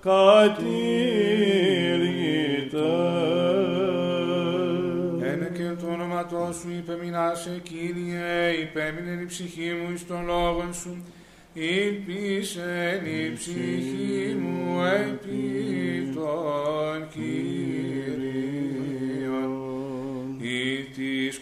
κατήργηται. 0.00 0.58
Ένα 5.22 5.46
και 5.46 5.62
το 5.80 5.86
όνοματό 5.92 6.52
σου 6.60 6.68
υπεμεινάσε, 6.78 7.60
Κύριε, 7.62 8.50
υπέμεινε 8.62 9.22
η 9.22 9.26
ψυχή 9.26 9.72
μου 9.72 9.92
εις 9.94 10.06
των 10.06 10.24
λόγων 10.26 10.74
σου. 10.74 11.04
Ήλπισεν 11.54 13.04
η 13.04 13.32
ψυχή 13.34 14.34
μου 14.40 14.82
επί 14.82 16.12
των 16.14 17.08
Κύριων. 17.12 17.52
Δίας 21.32 21.38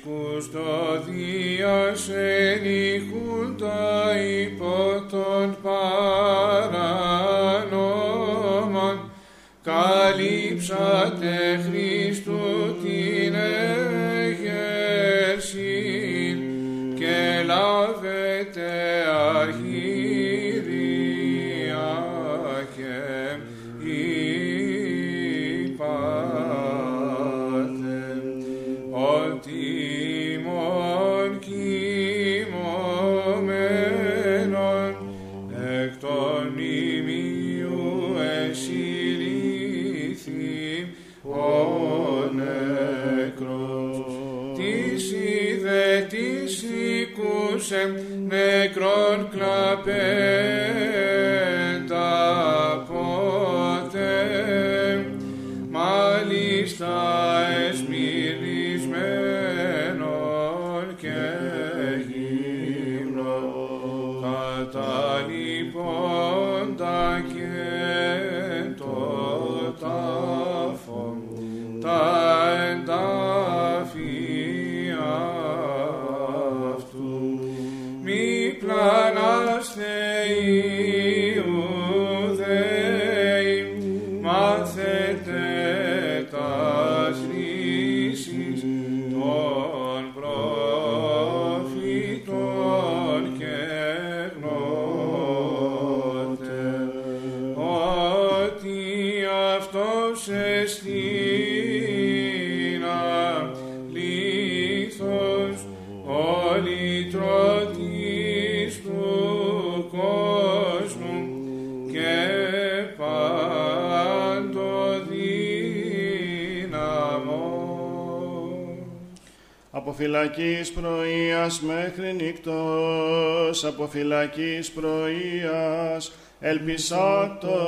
φυλακής 120.01 120.73
πρωίας 120.73 121.61
μέχρι 121.61 122.13
νύκτος, 122.13 123.65
από 123.65 123.87
φυλακής 123.87 124.71
πρωίας, 124.71 126.13
ελπισά 126.41 127.39
το 127.41 127.59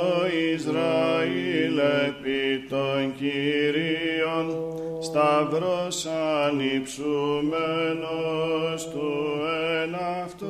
Ισραήλ 0.53 1.77
επί 1.77 2.67
των 2.69 3.13
Κυρίων, 3.17 4.55
σταυρός 5.01 6.07
ανυψουμένος 6.45 8.89
του 8.89 9.13
εν 9.83 9.95
αυτό 10.23 10.47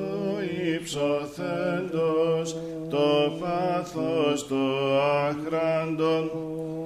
υψωθέντος, 0.76 2.56
το 2.90 3.38
πάθος 3.40 4.48
του 4.48 4.64
άχραντον, 5.28 6.32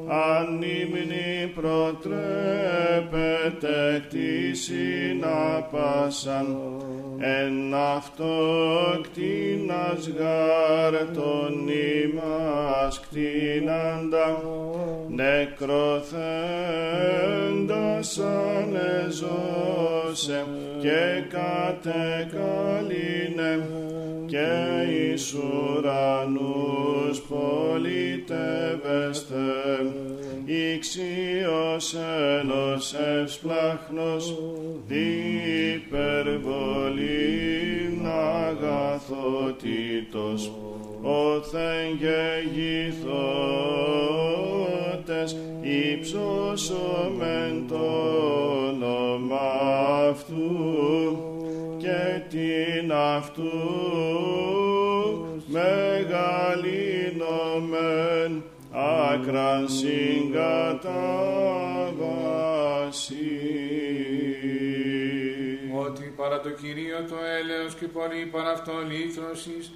ανήμνη 0.10 1.52
προτρέπεται 1.56 4.07
κτήσιν 4.58 5.24
άπασαν, 5.56 6.58
εν 7.20 7.74
αυτό 7.96 8.36
κτίνας 9.02 10.08
γάρ 10.18 10.94
τον 11.14 11.68
ημάς 12.04 13.00
κτίναντα, 13.00 14.42
νεκροθέντας 15.08 15.80
ανεζώσε 18.58 19.66
και 20.82 21.24
κατεκάλυνε 21.30 22.34
και 24.26 24.50
εις 24.92 25.34
ουρανούς 25.34 27.22
πολιτεύεστε 27.22 28.48
ηξίος 30.78 31.96
ενός 32.40 32.94
ευσπλάχνος 32.94 34.40
διπερβολήν 34.88 36.08
αγαθότητος. 38.48 39.62
Όθεν 41.02 41.98
γεγηθότες 42.00 42.98
ύψωσομεν 45.92 47.66
το 47.68 47.86
όνομα 48.68 49.48
αυτού 50.10 51.18
και 51.78 52.22
την 52.30 52.92
αυτού 52.94 53.52
μεγαλύνομεν 55.48 56.08
άκραν 59.18 59.70
συγκατάβασης. 59.70 60.78
ότι 65.86 66.14
παρά 66.18 66.40
το 66.40 66.50
Κυρίο 66.50 66.98
το 67.10 67.16
έλεος 67.40 67.76
και 67.76 67.88
πολύ 67.88 68.26
παρά 68.32 68.52
αυτό 68.52 68.72
λύθρωσης 68.90 69.72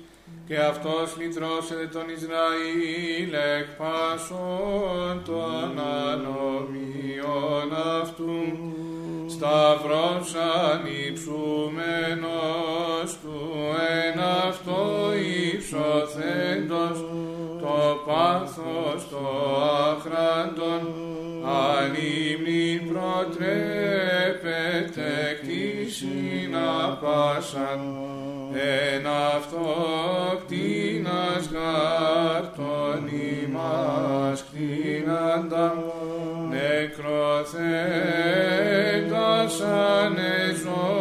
και 0.48 0.58
αυτός 0.58 1.18
λυτρώσεται 1.18 1.88
τον 1.88 2.10
Ισραήλ 2.10 3.34
εκ 3.58 3.68
πάσων 3.78 5.22
των 5.26 5.80
ανομίων 6.10 7.74
αυτού 8.02 8.34
σταυρός 9.28 10.36
ανυψουμένος 10.70 13.18
του 13.22 13.40
εν 13.90 14.20
αυτό 14.20 15.12
υψωθέντος 15.54 17.00
το 17.00 17.31
πάθος 18.12 19.10
το 19.10 19.26
άχραντον 19.90 20.84
ανήμνην 21.44 22.82
προτρέπεται 22.88 23.90
κτήσιν 25.42 26.54
απάσαν. 26.84 27.82
Εν 28.54 29.06
αυτό 29.36 29.68
κτίνας 30.46 31.44
γάρ 31.54 32.44
τον 32.56 33.02
ημάς 33.44 34.40
κτίναντα 34.44 35.68
νεκροθέντας 36.50 37.62
ανεζώσε 39.62 41.01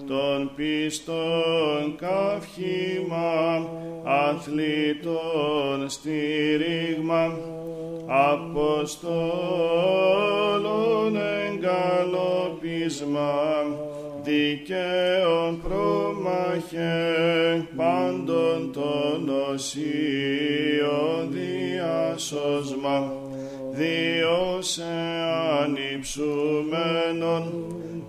των 0.06 0.50
πιστών 0.56 1.96
καύχημα 1.96 3.68
αθλητών 4.04 5.88
στήριγμα 5.88 7.38
Αποστόλων 8.06 9.26
εγκαλοπίσμα 11.46 12.52
δικαίων 14.22 15.60
πρόμαχε 15.62 17.04
πάντων 17.76 18.72
των 18.72 19.28
οσίων 19.52 21.30
διασώσμα 21.30 23.12
διώσε 23.72 24.94
ανυψούμενον 25.62 27.44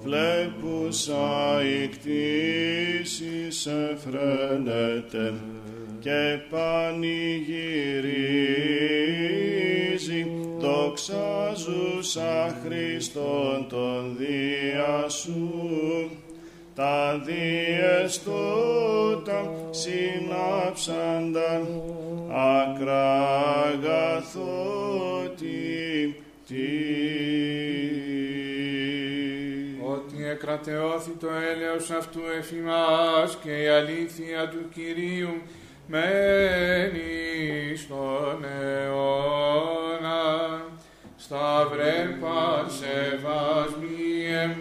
βλέπουσα 0.05 1.61
η 1.63 1.87
κτήσεις 1.87 3.65
εφραίνεται 3.65 5.33
και 5.99 6.39
πανηγυρίζει. 6.49 7.05
Δοξάζουσα 10.57 12.55
Χριστόν 12.65 13.67
τον 13.69 14.17
Δία 14.17 15.09
σου. 15.09 16.09
Τα 16.75 17.23
διεστότα 17.25 18.31
συνάψανταν 19.71 21.67
ακραγαθότη 22.29 23.45
ότι 26.45 26.74
εκρατεώθη 30.55 31.11
το 31.19 31.27
έλεος 31.51 31.91
αυτού 31.91 32.19
εφημάς 32.37 33.37
και 33.43 33.61
η 33.61 33.67
αλήθεια 33.67 34.49
του 34.49 34.69
Κυρίου 34.73 35.41
μένει 35.87 37.75
στον 37.75 38.43
αιώνα. 38.43 40.23
Σταυρέ 41.17 42.17
παρσεβασμίε, 42.21 44.55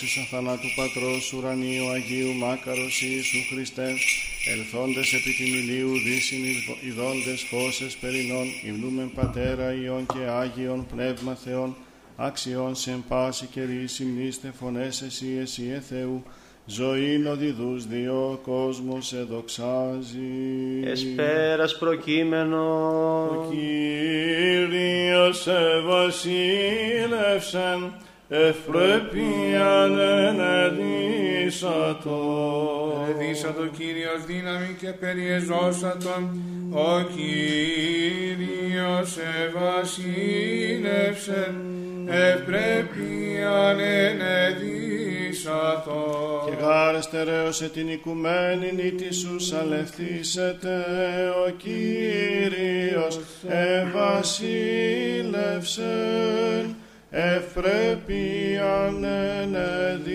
Δόξης 0.01 0.23
αθανάτου 0.23 0.69
Πατρός 0.77 1.33
ουρανίου 1.33 1.91
Αγίου 1.91 2.33
Μάκαρος 2.35 3.03
Ιησού 3.03 3.39
Χριστέ, 3.53 3.95
ελθόντες 4.53 5.13
επί 5.13 5.33
την 5.33 5.47
ηλίου 5.47 5.93
δύσιν 5.99 6.45
ειδώντες 6.87 7.41
φώσες 7.51 7.97
περινών, 7.97 8.47
υμνούμεν 8.67 9.11
Πατέρα 9.15 9.75
Υιών 9.75 10.07
και 10.07 10.23
Άγιον 10.31 10.87
Πνεύμα 10.87 11.35
Θεών, 11.35 11.77
άξιον 12.17 12.75
σε 12.75 12.99
πάση 13.09 13.47
καιρή 13.47 13.87
συμνήστε 13.87 14.53
φωνές 14.59 15.03
εσύ 15.03 15.39
εσύ 15.41 15.63
ε 15.75 15.81
Θεού, 15.81 16.23
ζωήν 16.67 17.27
οδηδούς 17.27 17.87
δύο 17.87 18.41
κόσμος 18.43 19.07
σε 19.07 19.23
δοξάζει. 19.31 20.19
Εσπέρας 20.85 21.79
προκείμενο. 21.79 22.65
Ο 23.25 23.49
Κύριος 23.51 25.41
σε 25.43 25.81
βασίλευσεν, 25.87 26.80
ευπρέπειαν 28.33 29.99
ενεδίσατο. 29.99 30.59
Εδίσατο 33.11 33.67
Κύριος 33.67 34.25
δύναμη 34.27 34.77
και 34.81 34.89
περιεζώσατον, 34.89 36.43
ο 36.71 37.01
Κύριος 37.17 38.09
ευασίλευσεν, 39.47 40.09
ευπρέπειαν 42.09 43.79
ενεδίσατο. 43.81 44.43
Και 46.47 46.53
γάρ 46.65 47.03
στερέωσε 47.03 47.69
την 47.69 47.89
οικουμένη 47.89 48.73
νύτη 48.75 49.15
σου 49.15 49.39
σαλευθήσετε, 49.41 50.85
ο 51.47 51.51
Κύριος 51.51 53.21
ευασίλευσεν, 53.49 54.41
ευπρέπειαν 57.11 59.05
ενεδίσατο. 59.43 60.11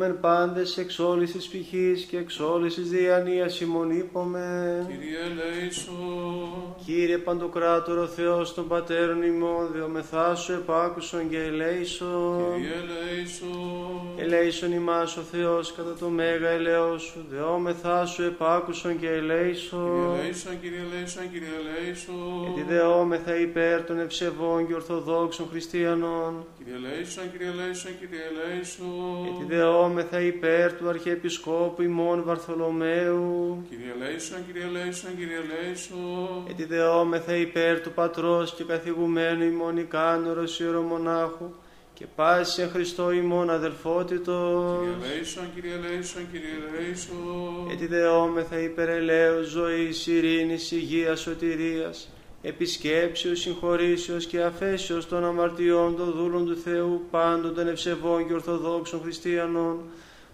Είπομεν 0.00 0.20
πάντες 0.20 0.76
εξ 0.78 0.98
όλης 0.98 1.32
της 1.32 1.48
πηχής 1.48 2.04
και 2.04 2.16
εξ 2.16 2.40
όλης 2.40 2.74
της 2.74 2.88
διανοίας 2.88 3.60
ημών 3.60 3.90
είπομεν. 3.90 4.86
Κύριε 4.86 5.18
ελέησον. 5.30 6.74
Κύριε 6.84 7.18
Παντοκράτορο 7.18 8.06
Θεός 8.06 8.54
των 8.54 8.68
Πατέρων 8.68 9.22
ημών, 9.22 9.68
δεομεθά 9.72 10.34
σου 10.34 10.52
επάκουσον 10.52 11.28
και 11.30 11.38
ελέησον. 11.38 12.54
Κύριε 12.54 12.74
ελέησον. 12.82 14.00
Ελέησον 14.16 14.72
ημάς 14.72 15.16
ο 15.16 15.20
Θεός 15.20 15.72
κατά 15.72 15.94
το 16.00 16.08
μέγα 16.08 16.48
ελαιός 16.48 17.02
σου, 17.02 17.26
δεόμεθά 17.30 18.06
σου 18.06 18.22
επάκουσον 18.22 18.98
και 18.98 19.08
ελέησον. 19.08 19.80
Κύριε 19.80 20.20
ελέησον, 20.20 20.60
Κύριε 20.60 20.78
ελέησον, 20.90 21.30
Κύριε 21.32 21.48
ελέησον. 21.60 22.52
Γιατί 22.54 22.72
δεόμεθα 22.72 23.40
υπέρ 23.40 23.84
των 23.84 23.98
ευσεβών 24.00 24.66
και 24.66 24.74
ορθοδόξων 24.74 25.46
χριστιανών. 25.50 26.44
Κύριε 26.58 26.74
ελέησον, 26.74 27.24
Κύριε 27.32 27.48
ελέησον, 27.48 27.92
Κύριε 28.00 28.22
ελέησον. 28.30 29.24
Γιατί 29.24 29.54
δεόμεθα 29.54 29.89
υπέρ 30.26 30.72
του 30.72 30.88
Αρχιεπισκόπου 30.88 31.82
ημών 31.82 32.22
Βαρθολομαίου. 32.24 33.62
Κύριε 33.68 33.92
ελέησον, 34.00 34.46
Κύριε 34.46 34.64
ελέησον, 34.64 35.16
Κύριε 35.16 35.36
ελέησον. 35.36 36.42
Γιατί 36.46 36.64
δεόμεθα 36.64 37.36
υπέρ 37.36 37.80
του 37.80 37.92
Πατρός 37.92 38.54
και 38.54 38.64
καθηγουμένου 38.64 39.44
ημών 39.44 39.76
Ικάνωρος 39.76 40.60
Ιερομονάχου 40.60 41.50
και 41.94 42.06
πάση 42.16 42.62
εν 42.62 42.70
Χριστώ 42.70 43.10
ημών 43.12 43.50
αδελφότητος. 43.50 44.78
Κύριε 44.78 45.12
ελέησον, 45.12 45.44
Κύριε 45.54 45.74
ελέησον, 45.74 46.30
Κύριε 46.32 46.48
ελέησον. 46.68 47.66
Γιατί 47.66 47.86
δεόμεθα 47.86 48.58
υπέρ 48.58 48.88
ελέους 48.88 49.48
ζωής, 49.48 50.06
ειρήνης, 50.06 50.70
υγείας, 50.72 51.20
σωτηρίας, 51.20 52.08
επισκέψεως, 52.42 53.40
συγχωρήσεως 53.40 54.26
και 54.26 54.42
αφέσεως 54.42 55.08
των 55.08 55.24
αμαρτιών 55.24 55.96
των 55.96 56.12
δούλων 56.12 56.46
του 56.46 56.56
Θεού, 56.56 57.06
πάντων 57.10 57.54
των 57.54 57.68
ευσεβών 57.68 58.26
και 58.26 58.32
ορθοδόξων 58.32 59.00
χριστιανών, 59.02 59.78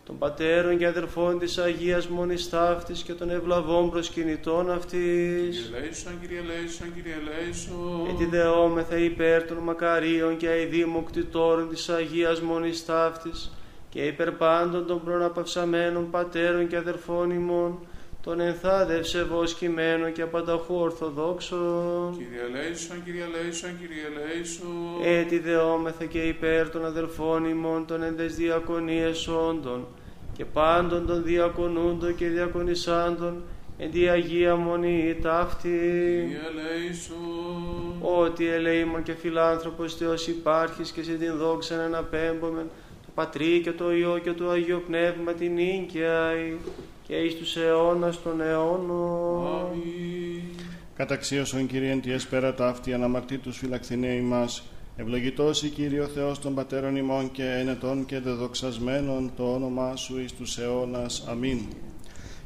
των 0.07 0.19
πατέρων 0.19 0.79
και 0.79 0.87
αδερφών 0.87 1.39
της 1.39 1.59
Αγίας 1.59 2.09
Μονής 2.09 2.51
Ταύτης 2.51 3.03
και 3.03 3.13
των 3.13 3.31
ευλαβών 3.31 3.91
προσκυνητών 3.91 4.71
αυτής. 4.71 5.01
Κύριε 5.01 5.79
ελέησον, 5.79 6.21
Κύριε 6.21 6.39
ελέησον, 6.39 6.95
Κύριε 6.95 7.15
ελέησον. 7.15 8.05
Γιατί 8.05 8.25
δεόμεθα 8.25 8.97
υπέρ 8.97 9.43
των 9.43 9.57
μακαρίων 9.57 10.37
και 10.37 10.49
αηδήμων 10.49 11.05
κτητόρων 11.05 11.69
της 11.69 11.89
Αγίας 11.89 12.41
Μονής 12.41 12.85
Ταύτης 12.85 13.51
και 13.89 14.03
υπέρ 14.03 14.33
πάντων 14.33 14.87
των 14.87 15.05
προναπαυσαμένων 15.05 16.11
πατέρων 16.11 16.69
και 16.69 16.77
αδερφών 16.77 17.31
ημών, 17.31 17.79
των 18.27 18.41
ενθάδευσε 18.41 19.25
βοσκημένων 19.25 20.13
και 20.13 20.23
απανταχού 20.23 20.75
ορθοδόξων. 20.75 22.17
Κύριε 22.17 22.41
ελέησον, 22.49 23.05
Κύριε 23.05 23.25
ελέησον, 23.25 23.79
Κύριε 23.79 24.03
ελέησον. 24.11 24.69
Έτσι 25.03 25.39
δεόμεθα 25.39 26.05
και 26.05 26.19
υπέρ 26.19 26.71
των 26.71 26.85
αδελφών 26.85 27.45
ημών 27.45 27.87
των 27.87 28.03
εντες 28.03 28.35
διακονίες 28.35 29.29
όντων 29.29 29.87
και 30.37 30.45
πάντων 30.45 31.07
των 31.07 31.23
διακονούντων 31.23 32.15
και 32.17 32.29
διακονισάντων 32.29 33.43
εν 33.79 33.91
τη 33.91 34.09
Αγία 34.09 34.57
Μονή 34.57 35.19
ταύτη. 35.23 35.69
Κύριε 35.69 36.39
ελέησον. 36.51 37.17
Ότι 38.01 38.47
ελεήμων 38.47 39.03
και 39.03 39.13
φιλάνθρωπος 39.13 39.95
Θεός 39.95 40.29
υπάρχεις 40.29 40.91
και 40.91 41.03
σε 41.03 41.13
την 41.13 41.37
δόξα 41.37 41.85
αναπέμπομεν 41.85 42.67
το 43.03 43.09
Πατρί 43.15 43.61
και 43.61 43.73
το 43.73 43.93
Υιό 43.93 44.21
και 44.23 44.33
το 44.33 44.51
Αγίο 44.51 44.83
Πνεύμα 44.87 45.33
την 45.33 45.53
νίκαια 45.53 46.33
και 47.07 47.15
εις 47.15 47.37
τους 47.37 47.57
αιώνας 47.57 48.23
των 48.23 48.41
αιώνων. 48.41 49.47
Αμήν. 49.47 50.43
Καταξίωσον 50.95 51.67
Κύριε 51.67 51.91
εν 51.91 52.01
τη 52.01 52.13
εσπέρα 52.13 52.55
ταύτη 52.55 52.93
αναμαρτήτους 52.93 53.59
φυλακθινέ 53.59 54.07
ημάς. 54.07 54.63
Ευλογητός 54.97 55.63
η 55.63 55.69
Κύριε 55.69 56.01
ο 56.01 56.07
Θεός 56.07 56.39
των 56.39 56.55
Πατέρων 56.55 56.97
ημών 56.97 57.31
και 57.31 57.45
ενετών 57.45 58.07
και 58.07 58.21
δεδοξασμένων 58.21 59.33
το 59.37 59.55
όνομά 59.55 59.97
Σου 59.97 60.21
εις 60.21 60.33
τους 60.33 60.59
αιώνας. 60.59 61.25
Αμήν. 61.29 61.59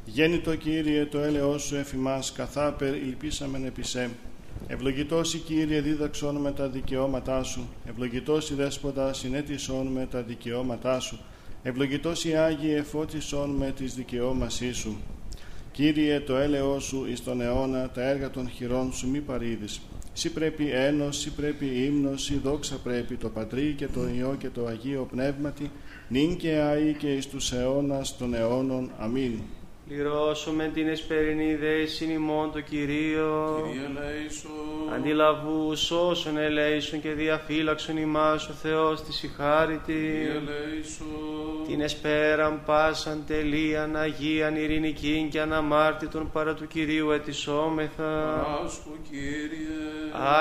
Γέννητο 0.05 0.55
Κύριε 0.55 1.05
το 1.05 1.19
έλεος 1.19 1.63
Σου 1.63 1.75
εφημάς 1.75 2.31
καθάπερ 2.31 2.95
ηλπίσαμεν 2.95 3.65
επί 3.65 3.83
σε. 3.83 4.09
Ευλογητός 4.67 5.33
η 5.33 5.37
Κύριε 5.37 5.81
δίδαξον 5.81 6.35
με 6.35 6.51
τα 6.51 6.67
δικαιώματά 6.67 7.43
Σου. 7.43 7.69
Ευλογητός 7.89 8.49
η 8.49 8.53
Δέσποτα 8.53 9.13
συνέτησον 9.13 9.87
με 9.87 10.07
τα 10.11 10.21
δικαιώματά 10.21 10.99
Σου. 10.99 11.19
Ευλογητός 11.63 12.25
η 12.25 12.35
Άγιε 12.35 12.77
εφώτισον 12.77 13.49
με 13.49 13.73
τις 13.75 13.93
δικαιώμασή 13.93 14.73
Σου. 14.73 14.97
Κύριε 15.71 16.19
το 16.19 16.35
έλεος 16.35 16.83
Σου 16.83 17.05
εις 17.09 17.23
τον 17.23 17.41
αιώνα 17.41 17.89
τα 17.89 18.09
έργα 18.09 18.29
των 18.29 18.49
χειρών 18.49 18.93
Σου 18.93 19.09
μη 19.09 19.19
παρήδεις. 19.19 19.81
Σύ 20.13 20.31
πρέπει 20.31 20.69
ένος, 20.69 21.17
σύ 21.17 21.31
πρέπει 21.31 21.65
ύμνος, 21.65 22.23
σύ 22.23 22.39
δόξα 22.43 22.75
πρέπει 22.83 23.15
το 23.15 23.29
Πατρί 23.29 23.73
και 23.77 23.87
το 23.87 24.07
Υιό 24.07 24.35
και 24.39 24.49
το 24.49 24.65
Αγίο 24.65 25.07
Πνεύματι, 25.11 25.71
νυν 26.07 26.37
και 26.37 26.51
αεί 26.51 26.93
και 26.93 27.13
εις 27.13 27.27
τους 27.27 27.51
αιώνας 27.51 28.17
των 28.17 28.33
αιώνων. 28.33 28.91
Αμήν. 28.99 29.39
Πληρώσουμε 29.93 30.71
την 30.73 30.87
εσπερινή 30.87 31.55
δέση 31.55 32.05
ημών 32.05 32.51
το 32.51 32.61
Κυρίο. 32.61 33.63
Κύριε 33.67 33.85
ελέησον. 33.85 34.93
Αντιλαβού 34.95 35.71
όσων 36.09 36.37
ελέησον 36.37 37.01
και 37.01 37.09
διαφύλαξον 37.09 37.97
ημάς 37.97 38.47
ο 38.47 38.53
Θεός 38.53 39.01
της 39.01 39.15
συγχάρητη. 39.15 39.93
Κύριε 39.93 40.29
ελέησον. 40.29 41.07
Την 41.67 41.81
εσπέραν 41.81 42.61
πάσαν 42.65 43.23
τελείαν 43.27 43.95
Αγίαν 43.95 44.55
ειρηνικήν 44.55 45.29
και 45.29 45.41
αναμάρτητον 45.41 46.31
παρά 46.31 46.53
του 46.53 46.67
Κυρίου 46.67 47.11
ετισόμεθα. 47.11 48.43
Παράσχω, 48.45 48.91
Κύριε. 49.09 49.91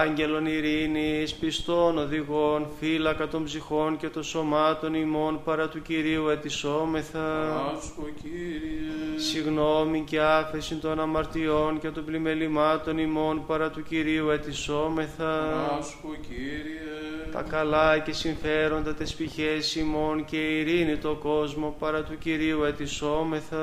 Άγγελων 0.02 0.46
ειρήνης, 0.46 1.34
πιστών 1.34 1.98
οδηγών, 1.98 2.66
φύλακα 2.80 3.28
των 3.28 3.44
ψυχών 3.44 3.96
και 3.96 4.08
των 4.08 4.22
σωμάτων 4.22 4.94
ημών 4.94 5.40
παρά 5.44 5.68
του 5.68 5.82
Κυρίου 5.82 6.28
ετισόμεθα. 6.28 7.18
Παράσχω, 7.18 8.08
Κύριε. 8.22 9.18
Συγνώμη 9.42 10.00
και 10.00 10.20
άφεση 10.20 10.74
των 10.74 11.00
αμαρτιών 11.00 11.80
και 11.80 11.90
των 11.90 12.04
πλημελημάτων 12.04 12.98
ημών 12.98 13.46
παρά 13.46 13.70
του 13.70 13.82
Κυρίου 13.82 14.28
ετισόμεθα. 14.28 15.38
Παράσχω, 15.68 16.16
Κύριε. 16.28 16.89
Τα 17.32 17.42
καλά 17.42 17.98
και 17.98 18.12
συμφέροντα 18.12 18.94
τες 18.94 19.14
πηχές 19.14 19.74
ημών 19.74 20.24
και 20.24 20.36
ειρήνη 20.36 20.96
το 20.96 21.14
κόσμο 21.14 21.76
παρά 21.78 22.02
του 22.02 22.18
Κυρίου 22.18 22.62
ετισόμεθα. 22.62 23.56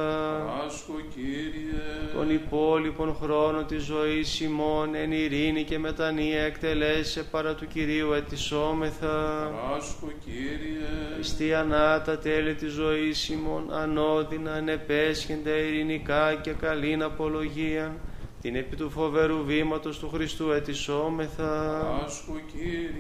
Παράσχω, 0.45 0.93
Κύριε. 1.13 2.13
Τον 2.13 2.30
υπόλοιπον 2.30 3.15
χρόνο 3.22 3.63
της 3.63 3.84
ζωής 3.84 4.39
ημών 4.39 4.95
εν 4.95 5.11
ειρήνη 5.11 5.63
και 5.63 5.80
μετανία 5.80 6.41
εκτελέσε 6.41 7.24
παρά 7.24 7.53
του 7.55 7.68
Κυρίου 7.68 8.11
ετισόμεθα. 8.11 9.51
Παράσχω, 9.68 10.11
Κύριε. 10.26 10.86
Χριστιανά 11.13 12.01
τα 12.01 12.18
τέλη 12.18 12.53
της 12.55 12.72
ζωής 12.72 13.30
ημών 13.30 13.74
ανώδυνα 13.74 14.53
ανεπέσχεντα 14.53 15.51
ειρηνικά 15.51 16.34
και 16.41 16.51
καλήν 16.51 17.03
απολογία 17.03 17.95
την 18.42 18.56
επί 18.56 18.76
του 18.76 18.90
φοβερού 18.90 19.44
βήματος 19.46 20.00
του 20.00 20.10
Χριστού 20.14 20.52
ετισόμεθα. 20.52 21.82
Παράσχω, 21.82 22.40
Κύριε. 22.52 22.92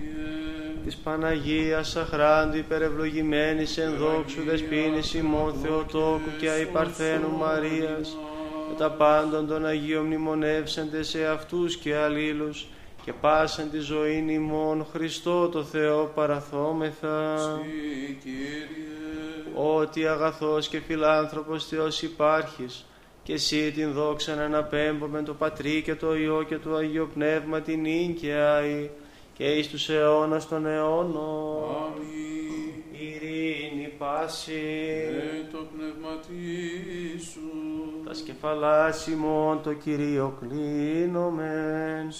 της 0.83 0.95
Παναγίας 0.95 1.95
αχράντου 1.95 2.57
υπερευλογημένης 2.57 3.77
εν 3.77 3.95
δόξου 3.97 4.43
δεσπίνης 4.43 5.13
ημών 5.13 5.53
Θεοτόκου 5.53 6.29
και 6.39 6.49
αϊπαρθένου 6.49 7.37
Μαρίας 7.37 8.17
και 8.67 8.73
τα 8.77 8.91
πάντων 8.91 9.47
των 9.47 9.65
Αγίων 9.65 10.05
μνημονεύσαντε 10.05 11.03
σε 11.03 11.25
αυτούς 11.25 11.77
και 11.77 11.95
αλλήλους 11.95 12.67
και 13.03 13.13
πάσαν 13.13 13.69
τη 13.71 13.79
ζωή 13.79 14.25
ημών 14.29 14.85
Χριστό 14.91 15.49
το 15.49 15.63
Θεό 15.63 16.11
παραθόμεθα 16.15 17.37
Συ, 17.37 18.13
Κύριε, 18.23 18.65
ότι 19.55 20.07
αγαθός 20.07 20.67
και 20.67 20.79
φιλάνθρωπος 20.79 21.65
Θεός 21.65 22.01
υπάρχεις 22.01 22.85
και 23.27 23.33
εσύ 23.33 23.71
την 23.71 23.91
δόξα 23.91 24.35
να 24.35 24.43
αναπέμπω 24.43 25.07
το 25.25 25.33
Πατρί 25.33 25.81
και 25.81 25.95
το 25.95 26.15
Υιό 26.15 26.43
και 26.43 26.57
το 26.57 26.75
Αγίο 26.75 27.09
Πνεύμα 27.13 27.61
την 27.61 27.85
ίγκαια 27.85 28.61
και 29.33 29.43
εις 29.43 29.69
τους 29.69 29.89
αιώνας 29.89 30.47
των 30.47 30.65
αιώνων. 30.65 31.63
Αμήν. 31.85 32.83
ειρήνη 32.91 33.93
πάση. 33.97 34.51
Ε, 34.51 35.51
το 35.51 35.65
πνεύμα 35.75 36.21
σου, 37.31 37.41
τα 38.05 38.13
σκεφαλάς 38.13 39.07
ημών 39.07 39.61
το 39.63 39.73
Κυρίο 39.73 40.37
κλείνομεν 40.39 42.11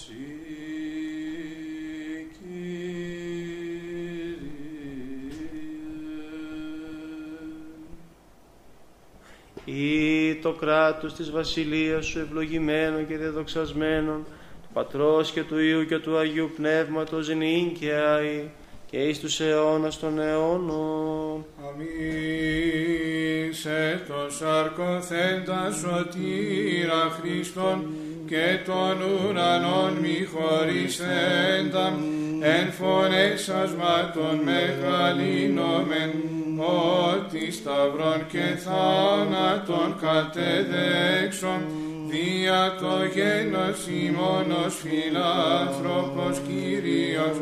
ή 9.70 10.36
το 10.36 10.52
κράτος 10.52 11.14
της 11.14 11.32
βασιλείας 11.32 12.06
σου 12.06 12.20
ευλογημένο 12.20 13.02
και 13.02 13.18
διαδοξασμένον 13.18 14.26
του 14.62 14.70
Πατρός 14.74 15.32
και 15.32 15.44
του 15.44 15.60
Υιού 15.60 15.86
και 15.86 15.98
του 15.98 16.18
Αγίου 16.18 16.52
Πνεύματος 16.56 17.28
νυν 17.28 17.74
και 17.74 17.94
αη 17.94 18.50
και 18.90 18.98
εις 18.98 19.20
τους 19.20 19.40
αιώνας 19.40 20.00
των 20.00 20.20
αιώνων. 20.20 21.46
Αμήν 21.68 23.54
σε 23.54 24.04
το 24.08 24.30
σαρκοθέντα 24.30 25.72
σωτήρα 25.72 27.18
Χριστόν 27.20 27.88
και 28.28 28.60
των 28.66 28.98
ουρανών 29.02 29.94
μη 30.02 30.28
χωρισέντα 30.32 31.94
εν 32.42 32.72
φωνές 32.72 33.50
ασμάτων 33.50 34.36
μεγαλύνομεν 34.44 36.12
ότι 36.60 37.52
σταυρών 37.52 38.28
και 38.28 38.58
θάνατον 38.58 39.96
κατεδέξον 40.02 41.62
δια 42.10 42.76
το 42.82 42.96
γένος 43.16 43.80
ημώνος 44.04 44.76
φιλάνθρωπος 44.84 46.36
Κύριος 46.48 47.38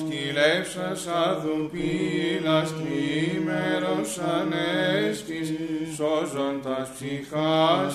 σκυλεύσας 0.00 1.06
αδουπίλας 1.06 2.74
τρίμερος 2.78 4.10
ανέστης 4.38 5.48
σώζοντας 5.96 6.88
ψυχάς 6.94 7.94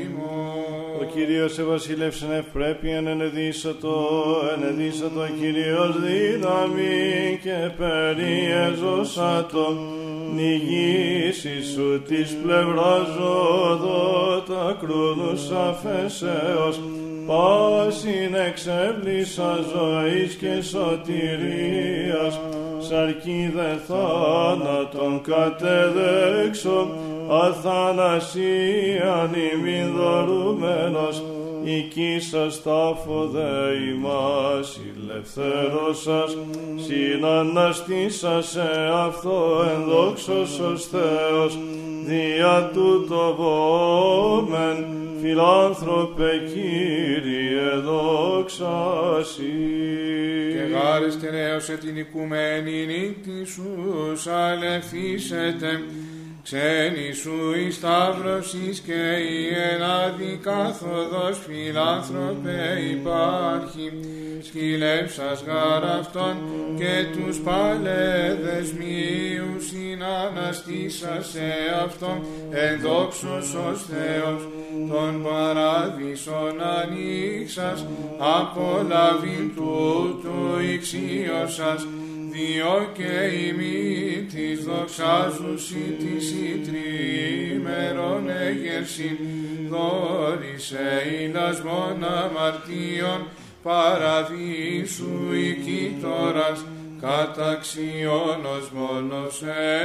ημών. 0.00 0.62
Ο 1.00 1.04
Κύριος 1.14 1.58
εβασιλεύσεν 1.58 2.30
ευπρέπειαν 2.30 3.06
ενεδίσατο, 3.06 3.94
ενεδίσατο 4.56 5.26
Κύριος 5.40 6.00
δύναμη 6.00 7.38
και 7.42 7.70
περιέζωσατο, 7.78 9.66
νηγήσει 10.34 11.62
σου 11.72 12.02
της 12.02 12.36
πλευράς 12.42 13.06
ζώδοτα 13.18 14.76
κρούδους 14.80 15.50
αφέσεως, 15.50 16.80
πάσιν 17.26 18.34
εξέβλησα 18.48 19.58
ζωής 19.72 20.34
και 20.34 20.62
σωτηρίας, 20.62 22.40
σαρκίδε 22.78 23.80
θάνατον 23.86 25.20
κατεδέξω, 25.22 26.88
αθανασίαν 27.28 29.30
ημιν 29.52 29.92
δωρούμενος, 29.96 31.22
οικίσας 31.64 32.62
τάφο 32.62 33.28
δε 33.32 33.74
ημάς, 33.92 34.80
ηλευθέρωσας, 34.94 36.36
συναναστήσας 36.76 38.46
σε 38.48 38.70
αυτό 39.06 39.64
ενδόξος 39.76 40.58
ως 40.58 40.86
Θεός, 40.86 41.58
δια 42.06 42.70
τούτο 42.72 43.34
βόμεν, 43.38 44.86
φιλάνθρωπε 45.20 46.30
Κύριε 46.52 47.76
δόξα 47.84 49.02
Σοι. 49.22 49.52
Και 50.52 50.74
γάρες 50.74 51.18
τεραίωσε 51.18 51.76
την 51.76 51.96
οικουμένη 51.96 52.86
νύχτη 52.86 53.44
σου 53.44 53.64
σαλευθήσετε 54.14 55.82
Ξένη 56.42 57.12
σου 57.12 57.54
η 57.66 57.70
σταύρωσης 57.70 58.80
και 58.80 59.02
η 59.32 59.48
ενάδη 59.72 60.40
καθοδός 60.42 61.38
φιλάνθρωπε 61.46 62.78
υπάρχει. 62.90 63.92
Σκυλεύσας 64.42 65.44
γάρ 65.46 65.84
αυτόν 65.98 66.36
και 66.78 67.06
τους 67.12 67.38
παλέδες 67.40 68.72
μείους 68.72 69.66
συναναστήσας 69.66 71.26
σε 71.26 71.48
αυτόν. 71.84 72.26
Ενδόξος 72.50 73.54
ως 73.54 73.84
Θεός 73.90 74.48
τον 74.88 75.22
παράδεισον 75.22 76.60
ανοίξας 76.80 77.86
απολαβήν 78.18 79.54
τούτου 79.54 80.60
ηξίωσας 80.74 81.86
διό 82.32 82.88
και 82.92 83.36
ημί 83.46 84.26
της 84.32 84.64
δοξάζουσι 84.64 85.96
της 85.98 86.30
ητρίμερον 86.30 88.30
έγερσιν 88.30 89.16
δόρισε 89.68 91.02
ηλασμόν 91.22 92.04
αμαρτίων 92.04 93.26
παραδείσου 93.62 95.32
οικήτορας 95.32 96.64
καταξιώνος 97.00 98.70
μόνος 98.72 99.42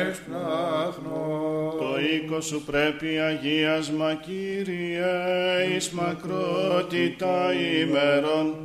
έσπλαχνος. 0.08 1.76
Το 1.80 2.00
οίκο 2.00 2.42
σου 2.42 2.64
πρέπει 2.66 3.20
αγίασμα 3.20 4.14
Κύριε 4.14 5.76
εις 5.76 5.90
μακρότητα 5.90 7.54
ημερών 7.82 8.56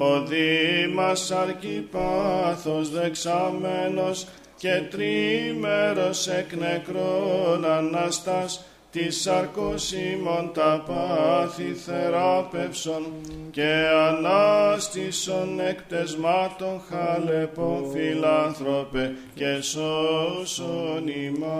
ο 0.00 0.24
Δήμας 0.24 1.30
αρκυπάθος 1.30 2.90
δεξαμένος 2.90 4.26
και 4.56 4.82
τρίμερος 4.90 6.28
εκ 6.28 6.52
νεκρών 6.52 7.64
Αναστάς 7.64 8.64
της 8.90 9.20
σαρκοσίμων 9.20 10.50
τα 10.54 10.84
πάθη 10.86 11.74
θεράπευσον 11.74 13.06
και 13.50 13.86
ανάστησον 14.08 15.60
εκ 15.60 15.82
πτεσμάτων 15.82 16.80
χαλεπών 16.88 17.90
φιλάνθρωπε 17.92 19.14
και 19.34 19.60
σώσον 19.60 21.08
ημάς. 21.08 21.50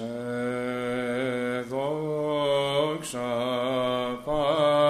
Ε, 0.00 1.64
δόξα 1.68 3.28
Πατρί 4.24 4.87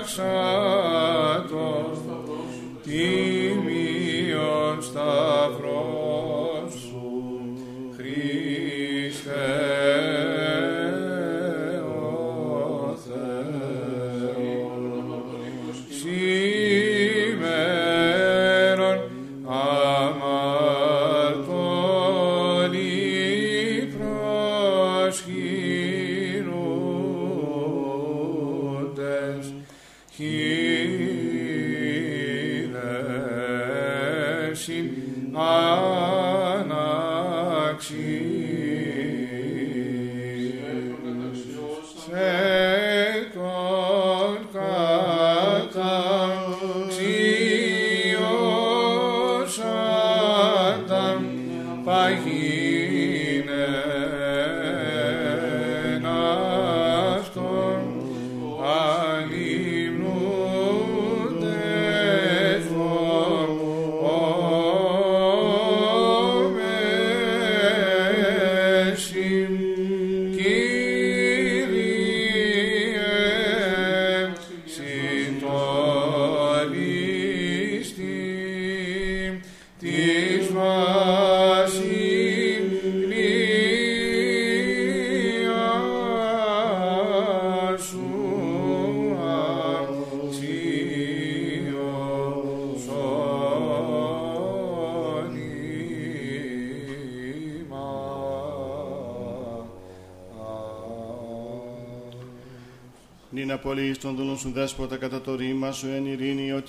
Krishna. 0.00 0.69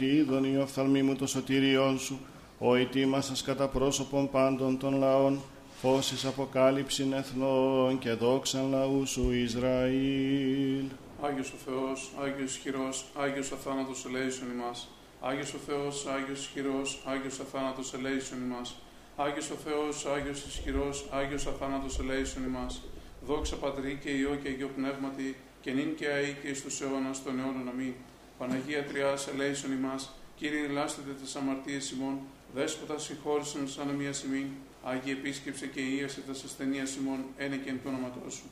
Ειρήνη 0.06 0.20
ότι 0.20 0.32
είδον 0.32 0.44
η 0.44 0.58
οφθαλμή 0.58 1.02
μου 1.02 1.16
το 1.16 1.28
σωτήριόν 1.28 2.00
σου 2.00 2.20
ο 2.60 2.76
ετοίμασας 2.76 3.42
κατά 3.42 3.68
πρόσωπον 3.68 4.30
πάντων 4.30 4.78
των 4.78 4.98
λαών 4.98 5.40
φώσης 5.82 6.26
αποκάλυψην 6.26 7.14
εθνών 7.14 8.00
και 8.00 8.12
δόξαν 8.12 8.70
λαού 8.70 9.06
σου 9.06 9.32
Ισραήλ. 9.32 10.86
Άγιος 11.22 11.54
ο 11.54 11.56
Θεός, 11.66 12.12
Άγιος 12.22 12.56
ισχυρός, 12.56 13.06
Άγιος 13.16 13.52
αθάνατος 13.52 14.06
ελέησον 14.06 14.52
ημάς. 14.52 14.88
Άγιος 15.22 15.54
ο 15.54 15.58
Θεός, 15.68 16.06
Άγιος 16.06 16.40
ισχυρός, 16.40 17.02
Άγιος 17.06 17.40
αθάνατος 17.40 17.94
ελέησον 17.94 18.42
ημάς. 18.46 18.76
Άγιος 19.16 19.50
ο 19.50 19.56
Θεός, 19.66 20.06
Άγιος 20.06 20.44
ισχυρός, 20.50 21.06
Άγιος 21.12 21.46
αθάνατος 21.48 22.00
ελέησον 22.00 22.44
ημάς. 22.44 22.82
Δόξα 23.28 23.56
Πατρί 23.56 24.00
και 24.04 24.10
Υιό 24.10 24.36
και 24.42 24.50
Αγίο 24.50 24.70
Πνεύματι, 24.76 25.36
και 25.62 25.72
νυν 25.72 25.96
και 25.96 26.08
αεί 26.08 26.36
και 26.42 26.48
εις 26.48 26.64
τους 26.64 26.82
αιώνας 26.82 27.24
των 27.24 27.40
αιώνων 27.40 27.68
αμήν. 27.74 27.94
Παναγία 28.42 28.84
Τριάς 28.84 29.28
ελέησον 29.28 29.72
ημάς, 29.72 30.12
Κύριε 30.36 30.66
ελάστετε 30.66 31.12
τις 31.22 31.36
αμαρτίες 31.36 31.92
ημών, 31.92 32.20
Δέσποτα 32.54 32.98
συγχώρησον 32.98 33.68
σαν 33.68 33.88
μία 33.88 34.14
σημήν, 34.14 34.48
Άγιε 34.84 35.14
επίσκεψε 35.14 35.68
και 35.68 35.82
ίασε 35.82 36.22
τα 36.22 36.32
ασθενεία 36.32 36.86
ημών, 37.00 37.20
ένε 37.38 37.56
και 37.56 37.70
εν 37.70 37.80
το 37.84 37.90
όνοματό 37.90 38.30
σου. 38.30 38.44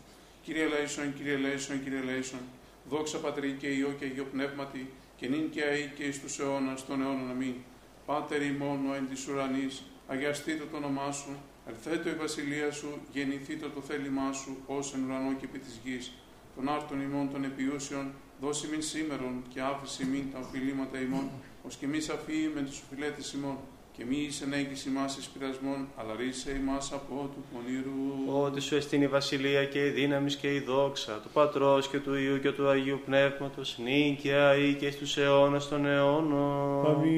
Κύριε 0.44 0.68
Λέησον, 0.68 1.14
Κύριε 1.14 1.36
Λέησον, 1.36 1.84
Κύριε 1.84 2.02
Λέησον, 2.02 2.40
δόξα 2.90 3.18
Πατρί 3.18 3.52
και 3.60 3.68
Υιό 3.68 3.96
και 4.00 4.06
Αγίο 4.06 4.26
Πνεύματι, 4.32 4.92
και 5.18 5.28
νυν 5.28 5.50
και 5.50 5.64
αεί 5.64 5.92
και 5.96 6.04
εις 6.04 6.22
τους 6.22 6.40
αιώνας 6.40 6.86
των 6.86 7.02
αιώνων 7.02 7.30
αμήν. 7.30 7.56
Πάτερ 8.06 8.42
ημών 8.42 8.90
ο 8.90 8.94
εν 8.96 9.08
της 9.10 9.28
ουρανής, 9.28 9.84
αγιαστήτω 10.08 10.66
το 10.66 10.78
όνομά 10.78 11.12
σου, 11.12 11.38
ερθέτω 11.68 12.10
η 12.10 12.14
βασιλεία 12.14 12.72
σου, 12.72 13.00
γεννηθήτω 13.12 13.70
το 13.70 13.82
θέλημά 13.82 14.34
σου, 14.34 14.58
ως 14.68 14.94
εν 14.94 15.04
ουρανό 15.06 15.34
και 15.34 15.46
επί 15.46 15.60
της 15.60 15.80
γης. 15.84 16.12
Των 16.56 16.70
άρτων 16.70 17.02
ημών 17.02 17.30
των 17.32 17.44
επιούσεων, 17.44 18.12
δώσει 18.42 18.68
μην 18.72 18.82
σήμερον 18.82 19.44
και 19.54 19.62
άφηση 19.62 20.06
μην 20.06 20.24
τα 20.32 20.40
οφειλήματα 20.40 21.00
ημών, 21.00 21.30
ως 21.68 21.76
και 21.76 21.88
μη 21.88 22.00
σαφή 22.00 22.50
με 22.56 22.62
τους 22.62 22.82
οφειλέτες 22.82 23.34
ημών, 23.34 23.58
και 23.98 24.06
μη 24.06 24.18
εις 24.28 24.42
ενέγγις 24.42 24.86
ημάς 24.86 25.18
εις 25.18 25.28
πειρασμών, 25.28 25.88
αλλά 25.98 26.16
ρίσε 26.20 26.52
ημάς 26.62 26.92
από 26.94 27.30
του 27.34 27.44
πονηρού. 27.54 28.44
Ότι 28.44 28.60
σου 28.62 28.76
εστίν 28.76 29.02
η 29.02 29.08
βασιλεία 29.08 29.66
και 29.66 29.86
η 29.86 29.90
δύναμη 29.90 30.34
και 30.34 30.54
η 30.54 30.60
δόξα 30.60 31.20
του 31.24 31.30
Πατρός 31.34 31.88
και 31.88 31.98
του 31.98 32.14
Υιού 32.14 32.40
και 32.40 32.52
του 32.52 32.68
Αγίου 32.70 33.02
Πνεύματος, 33.06 33.78
νυν 33.84 34.18
και 34.18 34.34
αεί 34.34 34.74
και 34.74 34.92
στους 34.92 35.18
αιώνας 35.18 35.68
των 35.68 35.86
αιώνων. 35.86 36.86
Αμήν 36.86 37.10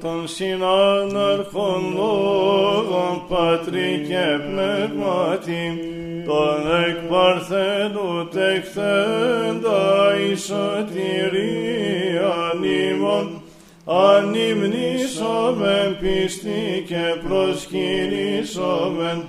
των 0.00 0.28
συνάναρχων 0.28 1.94
λόγων 1.94 3.26
Πατρί 3.28 4.04
και 4.08 4.38
Πνεύματι 4.50 5.78
τον 6.26 6.60
εκ 6.86 6.96
παρθένου 7.10 8.28
τεχθέντα 8.28 10.14
η 10.30 10.36
σωτηρίαν 10.36 12.62
ημών 12.62 13.42
ανυμνήσομεν 13.84 15.96
πίστη 16.00 16.84
και 16.86 17.14
προσκυνήσομεν 17.28 19.24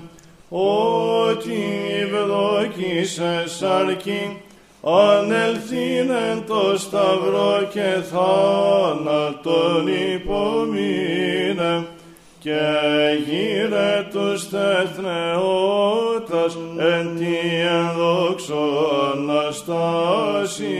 ότι 0.50 1.64
ευδοκίσες 2.02 3.62
αρκεί 3.62 4.38
ανελθύνεν 4.84 6.44
το 6.48 6.78
σταυρό 6.78 7.68
και 7.74 8.02
θάνατον 8.12 9.88
υπομείνε 10.14 11.86
και 12.44 12.62
γύρε 13.26 14.08
τους 14.12 14.50
τεθνεώτας 14.50 16.04
εν 16.78 17.18
τη 17.18 17.36
ενδόξω 17.80 18.64
Αναστάση 19.14 20.76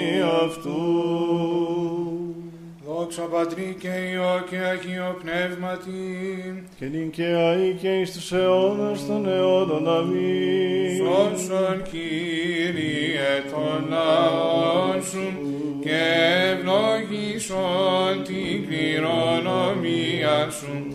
αυτού. 0.46 0.82
Δόξα 2.86 3.22
Πατρί 3.22 3.76
και 3.80 3.88
Υιό 3.88 4.44
και 4.50 4.58
Αγίο 4.58 5.18
Πνεύματι, 5.22 6.64
Και 6.80 6.86
νυν 6.86 7.10
και 7.10 7.26
αεί 7.26 7.74
και 7.82 8.00
εις 8.00 8.12
τους 8.12 8.32
αιώνας 8.32 9.06
των 9.08 9.28
αιώνων 9.28 9.88
αμήν. 9.98 10.96
σώσον 10.98 11.82
Κύριε 11.92 13.44
των 13.52 13.86
λαών 13.90 15.04
σου 15.04 15.28
και 15.82 16.02
ευλογήσον 16.52 18.24
την 18.24 18.68
κληρονομία 18.68 20.50
σου, 20.50 20.93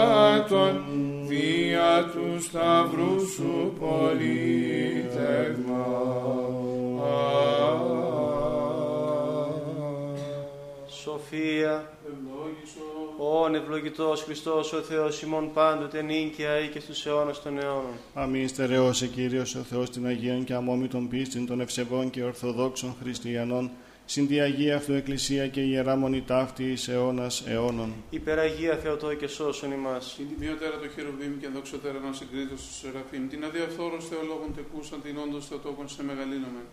δια 1.27 2.09
του 2.13 2.41
σταυρού 2.41 3.27
σου 3.35 3.73
πολίτευμα. 3.79 4.89
Σοφία, 10.87 11.91
Ευλόγησον, 12.00 12.00
ο 12.00 12.00
Ον 13.33 13.55
ευλογητός 13.55 14.23
Χριστός 14.23 14.73
ο 14.73 14.81
Θεός 14.81 15.21
ημών 15.21 15.53
πάντοτε 15.53 16.01
νίκαια 16.01 16.59
ή 16.59 16.67
και 16.67 16.79
στους 16.79 17.05
αιώνας 17.05 17.41
των 17.41 17.59
αιώνων. 17.59 17.95
Αμήν 18.13 18.47
στερεώσε 18.47 19.07
Κύριος 19.07 19.55
ο 19.55 19.59
Θεός 19.59 19.89
την 19.89 20.05
Αγίων 20.05 20.43
και 20.43 20.53
αμόμητον 20.53 21.07
πίστην 21.07 21.45
των 21.45 21.61
ευσεβών 21.61 22.09
και 22.09 22.23
ορθοδόξων 22.23 22.95
χριστιανών, 23.01 23.71
συν 24.05 24.27
τη 24.27 24.39
Αγία 24.39 24.75
Αυτού 24.75 24.93
Εκκλησία 24.93 25.47
και 25.47 25.61
Ιερά 25.61 25.95
Μονή 25.95 26.21
ταύτη 26.21 26.63
εις 26.71 26.87
αιώνας 26.87 27.43
αιώνων. 27.47 27.93
Υπεραγία 28.09 28.75
Θεοτό 28.75 29.13
και 29.13 29.27
σώσον 29.27 29.71
ημάς. 29.71 30.13
Την 30.17 30.27
τιμιωτέρα 30.29 30.79
το 30.79 30.87
χερουβίμ 30.95 31.39
και 31.39 31.47
δοξωτέρα 31.53 31.99
να 31.99 32.13
συγκρίτω 32.13 32.57
στους 32.57 32.75
Σεραφείμ. 32.75 33.27
Την 33.27 33.43
αδιαφθόρος 33.45 34.07
θεολόγων 34.07 34.55
τεκούσαν 34.55 35.01
την 35.01 35.17
όντως 35.17 35.47
θεοτόκον 35.47 35.89
σε 35.89 36.03
μεγαλύνομεν. 36.03 36.65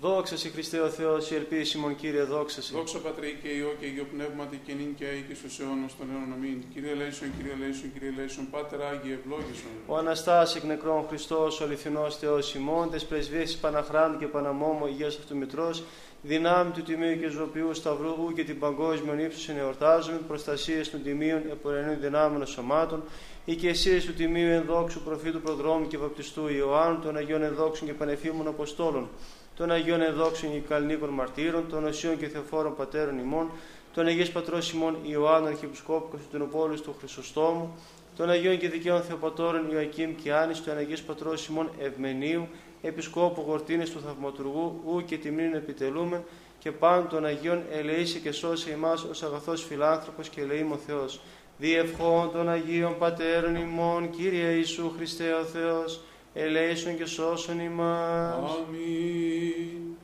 Δόξα 0.00 0.36
σε 0.36 0.48
Χριστέ 0.48 0.78
ο 0.78 0.88
Θεός, 0.88 1.30
η 1.30 1.34
ελπίσιμον 1.34 1.96
Κύριε, 1.96 2.22
δόξα 2.22 2.62
σε. 2.62 2.72
Δόξα 2.76 2.98
Πατρί 2.98 3.38
και 3.42 3.48
Υιό 3.48 3.74
και 3.80 3.86
Υιό 3.86 4.06
Πνεύματι 4.12 4.60
και 4.66 4.72
νυν 4.72 4.94
και 4.94 5.04
αεί 5.04 5.24
και 5.28 5.34
στους 5.34 5.60
αιώνας 5.60 5.96
των 5.96 6.06
αιώνων 6.10 6.32
αμήν. 6.32 6.62
Κύριε 6.72 6.94
Λέησον, 6.94 7.28
Κύριε 7.36 7.54
Λέησον, 7.60 7.92
Κύριε 7.92 8.12
Λέησον, 8.16 8.50
Πάτερ 8.50 8.82
Άγιε 8.82 9.14
ευλόγησον. 9.14 9.70
Ο 9.86 9.96
Αναστάς 9.96 10.56
εκ 10.56 10.64
νεκρών 10.64 11.06
Χριστός, 11.08 11.60
ο 11.60 11.64
αληθινός 11.64 12.16
Θεός 12.16 12.54
ημών, 12.54 12.90
τες 12.90 13.04
πρεσβείες 13.04 13.56
Παναχράντου 13.56 14.18
και 14.18 14.26
Παναμόμου 14.26 14.86
Υγείας 14.86 15.16
Αυτομητρός, 15.16 15.82
δυνάμει 16.22 16.70
του 16.70 16.82
Τιμίου 16.82 17.18
και 17.20 17.28
Ζωοποιού 17.28 17.74
Σταυρού 17.74 18.14
ου 18.22 18.32
και 18.32 18.44
την 18.44 18.58
παγκόσμιον 18.58 19.18
ύψους 19.18 19.48
ενεορτάζουμε, 19.48 20.18
προστασίες 20.28 20.90
των 20.90 21.02
Τιμίων 21.02 21.42
επορενών 21.50 21.96
δυνάμεων 22.00 22.46
σωμάτων, 22.46 23.02
οικεσίες 23.44 24.04
του 24.04 24.12
Τιμίου 24.12 24.50
ενδόξου 24.50 25.00
προφήτου 25.02 25.40
προδρόμου 25.40 25.86
και 25.86 25.98
βαπτιστού 25.98 26.48
Ιωάννου, 26.48 27.00
των 27.00 27.16
Αγίων 27.16 27.42
ενδόξων 27.42 27.86
και 27.86 27.94
πανεφήμων 27.94 28.46
Αποστόλων, 28.46 29.08
των 29.56 29.70
Αγίων 29.70 30.02
ενδόξων 30.02 30.52
και 30.52 30.58
καλνίκων 30.58 31.08
μαρτύρων, 31.08 31.68
των 31.68 31.84
Οσίων 31.84 32.18
και 32.18 32.28
Θεοφόρων 32.28 32.76
Πατέρων 32.76 33.18
ημών, 33.18 33.50
των 33.94 34.06
Αγίος 34.06 34.30
Πατρός 34.30 34.72
ημών 34.72 34.96
Ιωάννου 35.02 35.48
Αρχιεπισκόπου 35.48 36.08
Κωνσταντινούπολης 36.10 36.80
του 36.80 36.94
Χρυσοστόμου, 36.98 37.74
των 38.16 38.30
Αγίων 38.30 38.58
και 38.58 38.68
Δικαίων 38.68 39.02
Θεοπατώρων 39.02 39.70
Ιωακήμ 39.70 40.14
και 40.22 40.32
Άνης, 40.32 40.64
των 40.64 40.76
Αγίος 40.76 41.02
Πατρός 41.02 41.46
ημών 41.46 41.70
Ευμενίου, 41.80 42.48
Επισκόπου 42.82 43.44
Γορτίνης 43.46 43.90
του 43.90 44.00
Θαυματουργού, 44.00 44.80
ου 44.86 45.04
και 45.04 45.16
τιμήν 45.16 45.54
επιτελούμε, 45.54 46.24
και 46.58 46.72
πάντων 46.72 47.08
των 47.08 47.24
Αγίων 47.24 47.62
ελεήσε 47.72 48.18
και 48.18 48.32
σώσε 48.32 48.70
εμάς 48.70 49.02
ως 49.02 49.22
αγαθός 49.22 49.64
φιλάνθρωπος 49.64 50.28
και 50.28 50.40
ελεήμο 50.40 50.76
Θεός. 50.76 51.20
Διευχών 51.58 52.30
των 52.32 52.48
Αγίων 52.48 52.98
Πατέρων 52.98 53.54
ημών, 53.56 54.10
Κύριε 54.10 54.48
Ιησού 54.50 54.92
Χριστέ 54.96 55.32
ο 55.32 55.44
Θεός, 55.44 56.00
ελέησον 56.38 56.96
και 56.96 57.04
σώσον 57.04 57.60
ημάς. 57.60 58.34
Αμήν. 58.34 59.96